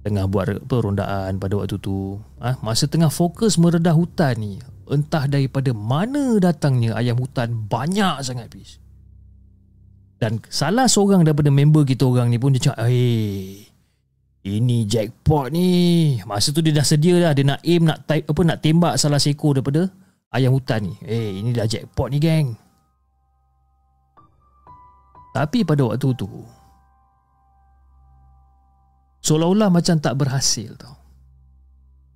[0.05, 2.21] Tengah buat apa, rondaan pada waktu tu.
[2.37, 8.53] Ah, Masa tengah fokus meredah hutan ni Entah daripada mana datangnya ayam hutan banyak sangat
[8.53, 8.77] Fiz.
[10.21, 13.65] Dan salah seorang daripada member kita orang ni pun dia cakap Eh
[14.39, 15.69] ini jackpot ni.
[16.29, 19.19] Masa tu dia dah sedia dah Dia nak aim nak type, apa nak tembak salah
[19.19, 19.89] seekor daripada
[20.33, 20.93] ayam hutan ni.
[21.05, 22.53] Eh, ini dah jackpot ni geng.
[25.29, 26.25] Tapi pada waktu tu,
[29.21, 30.97] seolah-olah macam tak berhasil tau.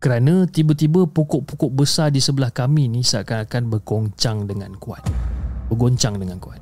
[0.04, 5.00] Kerana tiba-tiba pokok-pokok besar di sebelah kami ni seakan-akan bergoncang dengan kuat.
[5.72, 6.60] Bergoncang dengan kuat.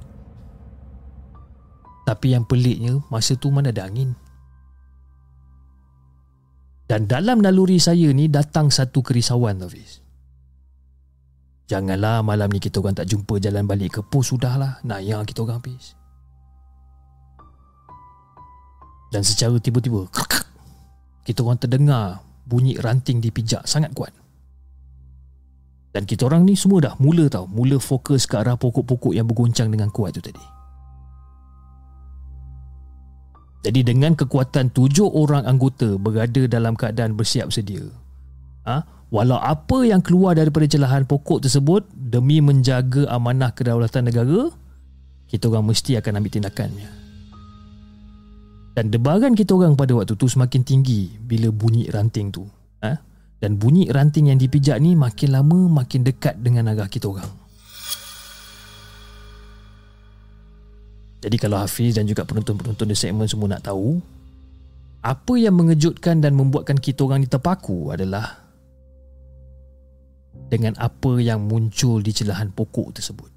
[2.06, 4.14] Tapi yang peliknya, masa tu mana ada angin.
[6.86, 9.72] Dan dalam naluri saya ni datang satu kerisauan tau.
[11.72, 14.84] Janganlah malam ni kita orang tak jumpa jalan balik ke pos sudahlah.
[14.84, 15.96] Nayang kita orang habis.
[19.08, 20.04] Dan secara tiba-tiba
[21.24, 24.12] kita orang terdengar bunyi ranting dipijak sangat kuat.
[25.96, 29.72] Dan kita orang ni semua dah mula tahu, mula fokus ke arah pokok-pokok yang bergoncang
[29.72, 30.44] dengan kuat tu tadi.
[33.64, 37.88] Jadi dengan kekuatan tujuh orang anggota berada dalam keadaan bersiap sedia.
[38.68, 39.01] Ha?
[39.12, 44.48] Walau apa yang keluar daripada celahan pokok tersebut demi menjaga amanah kedaulatan negara,
[45.28, 46.90] kita orang mesti akan ambil tindakannya.
[48.72, 52.48] Dan debaran kita orang pada waktu tu semakin tinggi bila bunyi ranting tu.
[52.80, 52.96] Ha?
[53.44, 57.28] Dan bunyi ranting yang dipijak ni makin lama makin dekat dengan arah kita orang.
[61.22, 64.00] Jadi kalau Hafiz dan juga penonton-penonton di segmen semua nak tahu,
[65.04, 68.42] apa yang mengejutkan dan membuatkan kita orang ni terpaku adalah
[70.52, 73.32] dengan apa yang muncul di celahan pokok tersebut.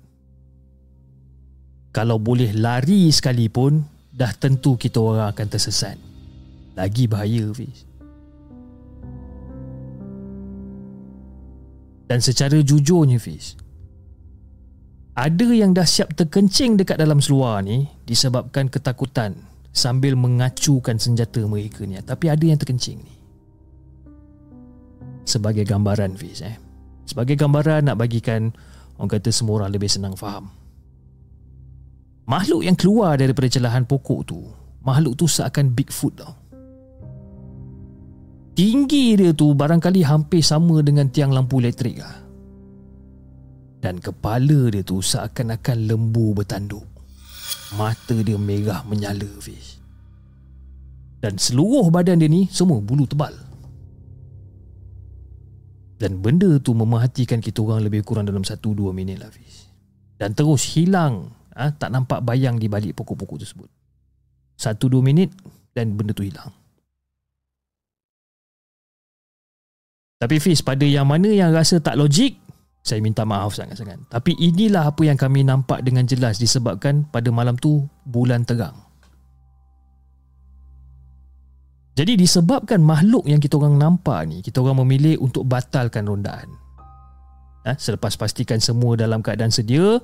[1.95, 5.95] Kalau boleh lari sekalipun, dah tentu kita orang akan tersesat.
[6.75, 7.95] Lagi bahaya, Fiz.
[12.05, 13.57] Dan secara jujurnya Fiz
[15.17, 19.41] Ada yang dah siap terkencing dekat dalam seluar ni Disebabkan ketakutan
[19.73, 23.15] Sambil mengacukan senjata mereka ni Tapi ada yang terkencing ni
[25.25, 26.64] Sebagai gambaran Fiz eh
[27.05, 28.53] Sebagai gambaran nak bagikan
[28.97, 30.49] Orang kata semua orang lebih senang faham
[32.25, 34.41] Makhluk yang keluar daripada celahan pokok tu
[34.85, 36.45] Makhluk tu seakan Bigfoot tau
[38.55, 42.23] Tinggi dia tu barangkali hampir sama dengan tiang lampu elektrik lah.
[43.83, 46.87] Dan kepala dia tu seakan-akan lembu bertanduk.
[47.75, 49.83] Mata dia merah menyala Fish.
[51.19, 53.35] Dan seluruh badan dia ni semua bulu tebal.
[56.05, 59.73] Dan benda tu memerhatikan kita orang lebih kurang dalam 1-2 minit lah Fish.
[60.21, 61.33] Dan terus hilang.
[61.57, 61.73] Ha?
[61.73, 63.73] Tak nampak bayang di balik pokok-pokok tersebut.
[64.61, 65.33] 1-2 minit
[65.73, 66.53] dan benda tu hilang.
[70.21, 72.37] Tapi Fiz, pada yang mana yang rasa tak logik,
[72.85, 74.05] saya minta maaf sangat-sangat.
[74.13, 78.77] Tapi inilah apa yang kami nampak dengan jelas disebabkan pada malam tu bulan terang.
[81.95, 86.51] Jadi disebabkan makhluk yang kita orang nampak ni, kita orang memilih untuk batalkan rondaan.
[87.65, 87.79] Ha?
[87.79, 90.03] Selepas pastikan semua dalam keadaan sedia,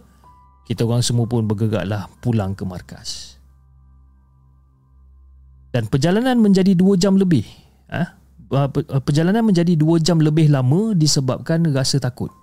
[0.71, 3.35] kita orang semua pun bergeraklah pulang ke markas.
[5.75, 7.43] Dan perjalanan menjadi dua jam lebih.
[7.91, 8.21] Ha?
[9.07, 12.35] Perjalanan menjadi 2 jam lebih lama disebabkan rasa takut.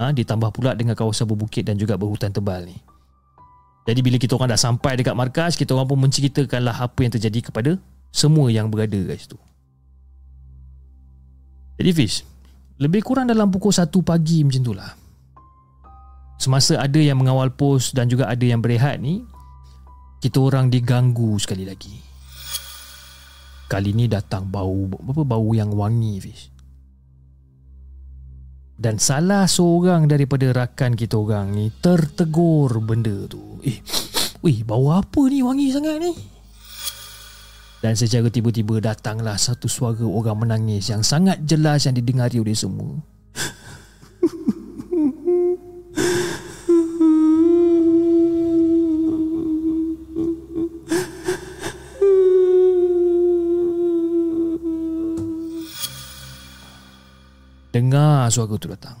[0.00, 2.80] Ha, ditambah pula dengan kawasan berbukit dan juga berhutan tebal ni.
[3.84, 7.52] Jadi bila kita orang dah sampai dekat markas, kita orang pun menceritakanlah apa yang terjadi
[7.52, 7.76] kepada
[8.10, 9.38] semua yang berada kat situ.
[11.80, 12.26] Jadi Fish,
[12.76, 14.92] lebih kurang dalam pukul 1 pagi macam tu lah.
[16.36, 19.24] Semasa ada yang mengawal pos dan juga ada yang berehat ni,
[20.20, 21.96] kita orang diganggu sekali lagi.
[23.70, 26.52] Kali ni datang bau apa bau yang wangi fish.
[28.80, 33.60] Dan salah seorang daripada rakan kita orang ni tertegur benda tu.
[33.60, 33.84] Eh,
[34.44, 36.12] wih, bau apa ni wangi sangat ni?
[37.80, 43.00] Dan secara tiba-tiba datanglah satu suara orang menangis yang sangat jelas yang didengari oleh semua.
[57.72, 59.00] Dengar suara tu datang.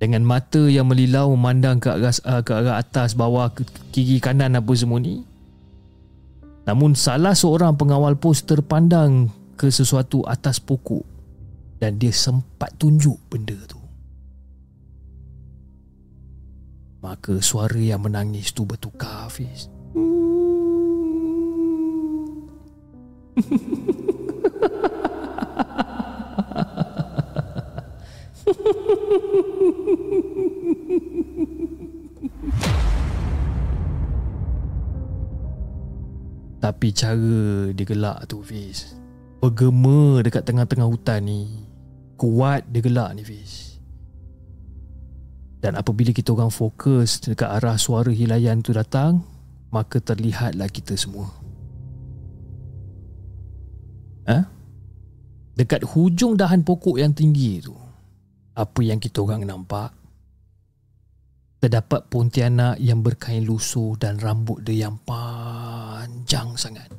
[0.00, 3.60] Dengan mata yang melilau memandang ke arah, ke arah atas, bawah, ke
[3.92, 5.35] kiri, kanan apa semua ni.
[6.66, 11.06] Namun salah seorang pengawal pos terpandang ke sesuatu atas pokok
[11.78, 13.78] dan dia sempat tunjuk benda tu.
[17.06, 19.70] Maka suara yang menangis tu bertukar Hafiz.
[36.66, 38.98] Tapi cara dia gelak tu Fiz.
[39.38, 41.62] Bergema dekat tengah-tengah hutan ni.
[42.18, 43.78] Kuat dia gelak ni Fiz.
[45.62, 49.24] Dan apabila kita orang fokus Dekat arah suara hilayan tu datang
[49.72, 51.32] Maka terlihatlah kita semua.
[54.28, 54.46] Ha?
[55.56, 57.72] Dekat hujung dahan pokok yang tinggi tu
[58.58, 59.94] Apa yang kita orang nampak
[61.56, 66.92] Terdapat pontianak yang berkain lusuh Dan rambut dia yang panjang sangat.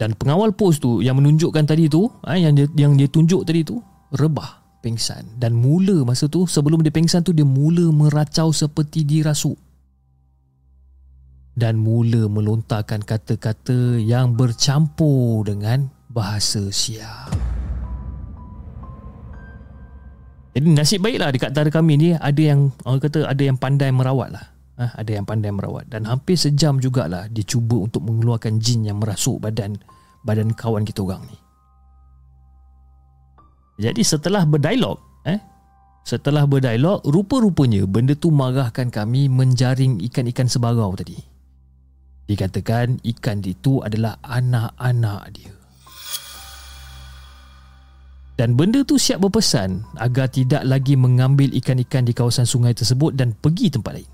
[0.00, 3.60] Dan pengawal pos tu yang menunjukkan tadi tu, ha, yang dia, yang dia tunjuk tadi
[3.60, 3.84] tu,
[4.16, 5.36] rebah, pengsan.
[5.36, 9.60] Dan mula masa tu, sebelum dia pengsan tu, dia mula meracau seperti dirasuk.
[11.52, 17.39] Dan mula melontarkan kata-kata yang bercampur dengan bahasa siap.
[20.60, 24.28] Jadi nasib baiklah dekat antara kami ni ada yang orang kata ada yang pandai merawat
[24.28, 24.44] lah
[24.76, 29.00] ha, ada yang pandai merawat dan hampir sejam jugalah dia cuba untuk mengeluarkan jin yang
[29.00, 29.80] merasuk badan
[30.20, 31.36] badan kawan kita orang ni.
[33.80, 35.40] Jadi setelah berdialog, eh,
[36.04, 41.16] setelah berdialog, rupa-rupanya benda tu marahkan kami menjaring ikan-ikan sebarau tadi.
[42.28, 45.59] Dikatakan ikan itu adalah anak-anak dia.
[48.40, 53.36] Dan benda tu siap berpesan agar tidak lagi mengambil ikan-ikan di kawasan sungai tersebut dan
[53.36, 54.08] pergi tempat lain.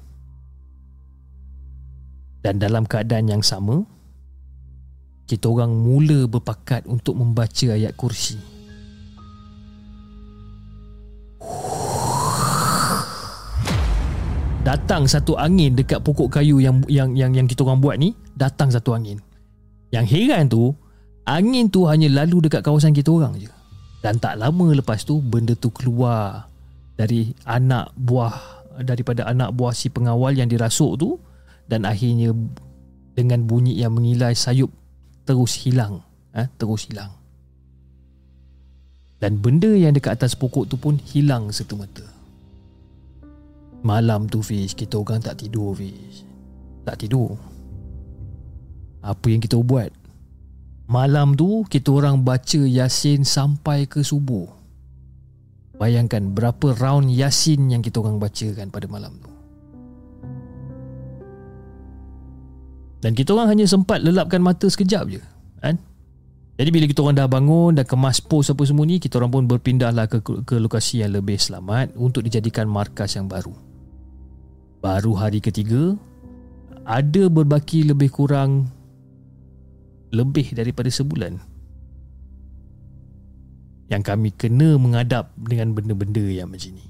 [2.42, 3.86] Dan dalam keadaan yang sama
[5.26, 8.38] Kita orang mula berpakat untuk membaca ayat kursi
[14.66, 18.66] Datang satu angin dekat pokok kayu yang yang yang yang kita orang buat ni, datang
[18.66, 19.22] satu angin.
[19.94, 20.74] Yang heran tu,
[21.22, 23.46] angin tu hanya lalu dekat kawasan kita orang je.
[24.04, 26.46] Dan tak lama lepas tu benda tu keluar
[26.96, 28.34] dari anak buah
[28.84, 31.16] daripada anak buah si pengawal yang dirasuk tu.
[31.66, 32.30] Dan akhirnya
[33.16, 34.70] dengan bunyi yang mengilai sayup
[35.26, 36.04] terus hilang.
[36.36, 37.10] Eh, terus hilang.
[39.16, 42.04] Dan benda yang dekat atas pokok tu pun hilang serta-merta.
[43.80, 46.28] Malam tu Fiz kita orang tak tidur Fiz.
[46.84, 47.32] Tak tidur.
[49.00, 49.88] Apa yang kita buat
[50.86, 54.56] malam tu kita orang baca Yasin sampai ke subuh
[55.76, 59.28] Bayangkan berapa round Yasin yang kita orang bacakan pada malam tu.
[63.04, 65.20] Dan kita orang hanya sempat lelapkan mata sekejap je.
[65.60, 65.76] Kan?
[66.56, 69.44] Jadi bila kita orang dah bangun, dah kemas pos apa semua ni, kita orang pun
[69.44, 73.52] berpindahlah ke, ke lokasi yang lebih selamat untuk dijadikan markas yang baru.
[74.80, 75.92] Baru hari ketiga,
[76.88, 78.72] ada berbaki lebih kurang
[80.14, 81.38] lebih daripada sebulan
[83.86, 86.86] yang kami kena mengadap dengan benda-benda yang macam ni.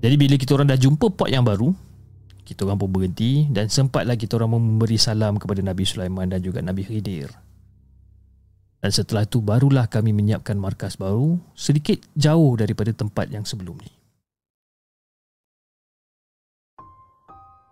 [0.00, 1.74] Jadi bila kita orang dah jumpa pot yang baru,
[2.46, 6.64] kita orang pun berhenti dan sempatlah kita orang memberi salam kepada Nabi Sulaiman dan juga
[6.64, 7.28] Nabi Khidir.
[8.80, 13.92] Dan setelah itu barulah kami menyiapkan markas baru sedikit jauh daripada tempat yang sebelum ni.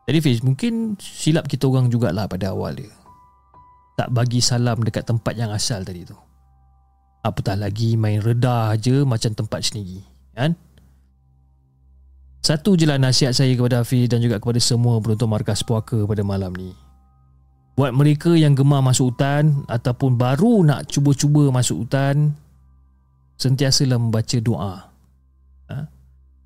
[0.04, 2.97] Jadi Fiz, mungkin silap kita orang jugalah pada awal dia.
[3.98, 6.14] Tak bagi salam dekat tempat yang asal tadi tu.
[7.26, 10.06] Apatah lagi main redah je macam tempat sendiri.
[10.38, 10.54] Kan?
[12.38, 16.22] Satu je lah nasihat saya kepada Hafiz dan juga kepada semua penonton markas puaka pada
[16.22, 16.70] malam ni.
[17.74, 22.38] Buat mereka yang gemar masuk hutan ataupun baru nak cuba-cuba masuk hutan,
[23.34, 24.74] sentiasalah membaca doa.
[25.74, 25.78] Ha?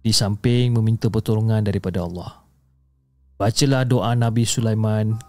[0.00, 2.40] Di samping meminta pertolongan daripada Allah.
[3.36, 5.20] Bacalah doa Nabi Sulaiman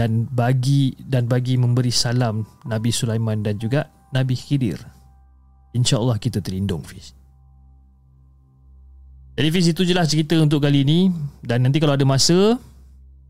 [0.00, 3.84] dan bagi dan bagi memberi salam Nabi Sulaiman dan juga
[4.16, 4.80] Nabi Khidir.
[5.76, 7.12] InsyaAllah kita terlindung Fiz.
[9.36, 11.12] Jadi Fiz itu jelas cerita untuk kali ini
[11.44, 12.56] dan nanti kalau ada masa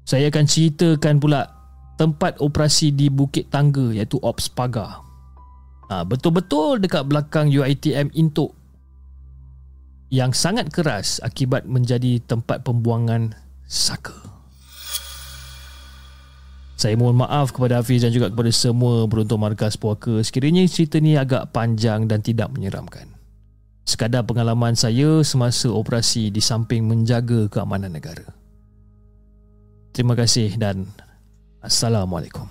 [0.07, 1.51] saya akan ceritakan pula
[1.99, 5.03] tempat operasi di Bukit Tangga iaitu Ops Pagar.
[5.91, 8.55] Ha, betul-betul dekat belakang UiTM Intok
[10.15, 13.35] yang sangat keras akibat menjadi tempat pembuangan
[13.67, 14.40] saka.
[16.81, 21.13] Saya mohon maaf kepada Hafiz dan juga kepada semua beruntung markas puaka sekiranya cerita ni
[21.13, 23.05] agak panjang dan tidak menyeramkan.
[23.85, 28.25] Sekadar pengalaman saya semasa operasi di samping menjaga keamanan negara.
[29.93, 30.89] Terima kasih dan
[31.61, 32.49] Assalamualaikum.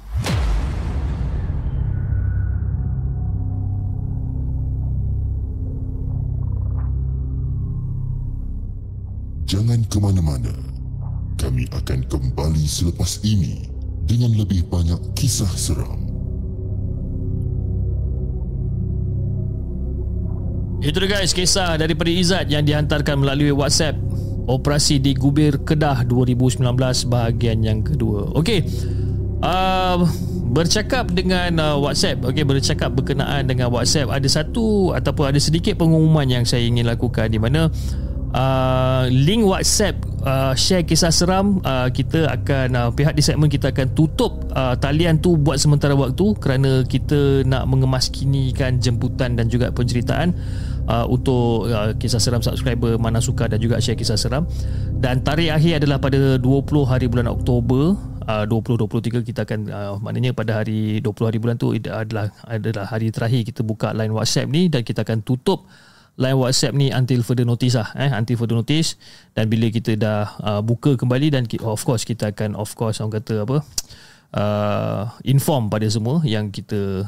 [9.50, 10.54] Jangan ke mana-mana.
[11.42, 13.79] Kami akan kembali selepas ini
[14.10, 16.02] dengan lebih banyak kisah seram.
[20.82, 24.00] Itu dia guys kisah daripada Izzat yang dihantarkan melalui WhatsApp
[24.50, 26.66] Operasi di Gubir Kedah 2019
[27.06, 28.34] bahagian yang kedua.
[28.34, 28.66] Okey.
[29.40, 30.10] Uh,
[30.50, 36.26] bercakap dengan uh, WhatsApp, okey bercakap berkenaan dengan WhatsApp ada satu ataupun ada sedikit pengumuman
[36.26, 37.70] yang saya ingin lakukan di mana
[39.10, 43.92] link WhatsApp uh, share kisah seram uh, kita akan uh, pihak di segmen kita akan
[43.96, 50.36] tutup uh, talian tu buat sementara waktu kerana kita nak mengemaskinikan jemputan dan juga penceritaan
[50.90, 54.50] uh, untuk uh, kisah seram subscriber mana suka dan juga share kisah seram.
[55.00, 56.46] Dan tarikh akhir adalah pada 20
[56.90, 57.96] hari bulan Oktober
[58.30, 63.14] uh, 2023 kita akan uh, maknanya pada hari 20 hari bulan tu adalah adalah hari
[63.14, 65.70] terakhir kita buka line WhatsApp ni dan kita akan tutup
[66.20, 69.00] line WhatsApp ni until further notice lah eh until further notice.
[69.32, 73.24] Dan bila kita dah uh, buka kembali dan of course kita akan of course orang
[73.24, 73.58] kata apa
[74.36, 77.08] uh, inform pada semua yang kita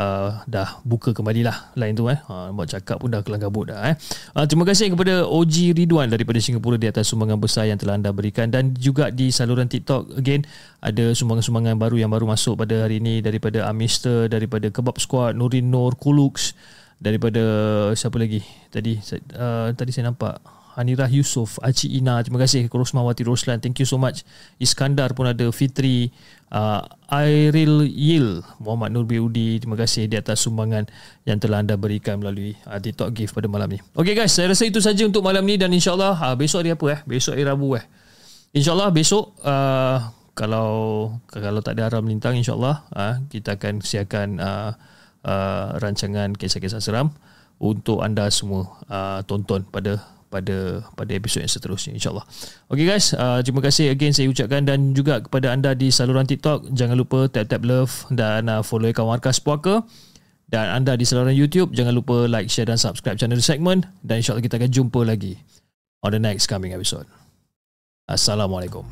[0.00, 2.18] uh, dah buka kembali lah line tu eh.
[2.24, 3.94] Uh, buat cakap pun dah kelang kabut dah eh.
[4.32, 8.10] Uh, terima kasih kepada OG Ridwan daripada Singapura di atas sumbangan besar yang telah anda
[8.10, 8.48] berikan.
[8.48, 10.48] Dan juga di saluran TikTok again
[10.80, 15.68] ada sumbangan-sumbangan baru yang baru masuk pada hari ini daripada Amister daripada Kebab Squad Nurin
[15.68, 16.56] Nur Kulux
[17.00, 17.42] daripada
[17.96, 18.44] siapa lagi?
[18.68, 19.00] Tadi
[19.34, 20.38] uh, tadi saya nampak
[20.78, 22.22] Hanirah Yusof Aci Ina.
[22.22, 23.58] Terima kasih Rosmawati Roslan.
[23.58, 24.22] Thank you so much.
[24.62, 25.48] Iskandar pun ada.
[25.50, 26.14] Fitri
[26.54, 30.86] uh, Airil Yil Muhammad Nur Biudi terima kasih di atas sumbangan
[31.26, 33.82] yang telah anda berikan melalui uh, TikTok gift pada malam ni.
[33.98, 34.30] Ok guys.
[34.30, 37.00] Saya rasa itu saja untuk malam ni dan insyaAllah uh, besok hari apa eh?
[37.08, 37.84] Besok hari Rabu eh?
[38.50, 40.70] insyaAllah besok uh, kalau
[41.30, 44.74] kalau tak ada haram lintang insyaAllah uh, kita akan siapkan uh,
[45.24, 47.12] uh, rancangan kisah-kisah seram
[47.60, 50.00] untuk anda semua uh, tonton pada
[50.30, 52.22] pada pada episod yang seterusnya insyaallah.
[52.70, 56.70] Okay guys, uh, terima kasih again saya ucapkan dan juga kepada anda di saluran TikTok
[56.70, 59.82] jangan lupa tap tap love dan uh, follow akaun Markas Puaka
[60.50, 63.86] Dan anda di saluran YouTube, jangan lupa like, share dan subscribe channel Segment.
[64.02, 65.38] Dan insyaAllah kita akan jumpa lagi
[66.02, 67.06] on the next coming episode.
[68.10, 68.82] Assalamualaikum.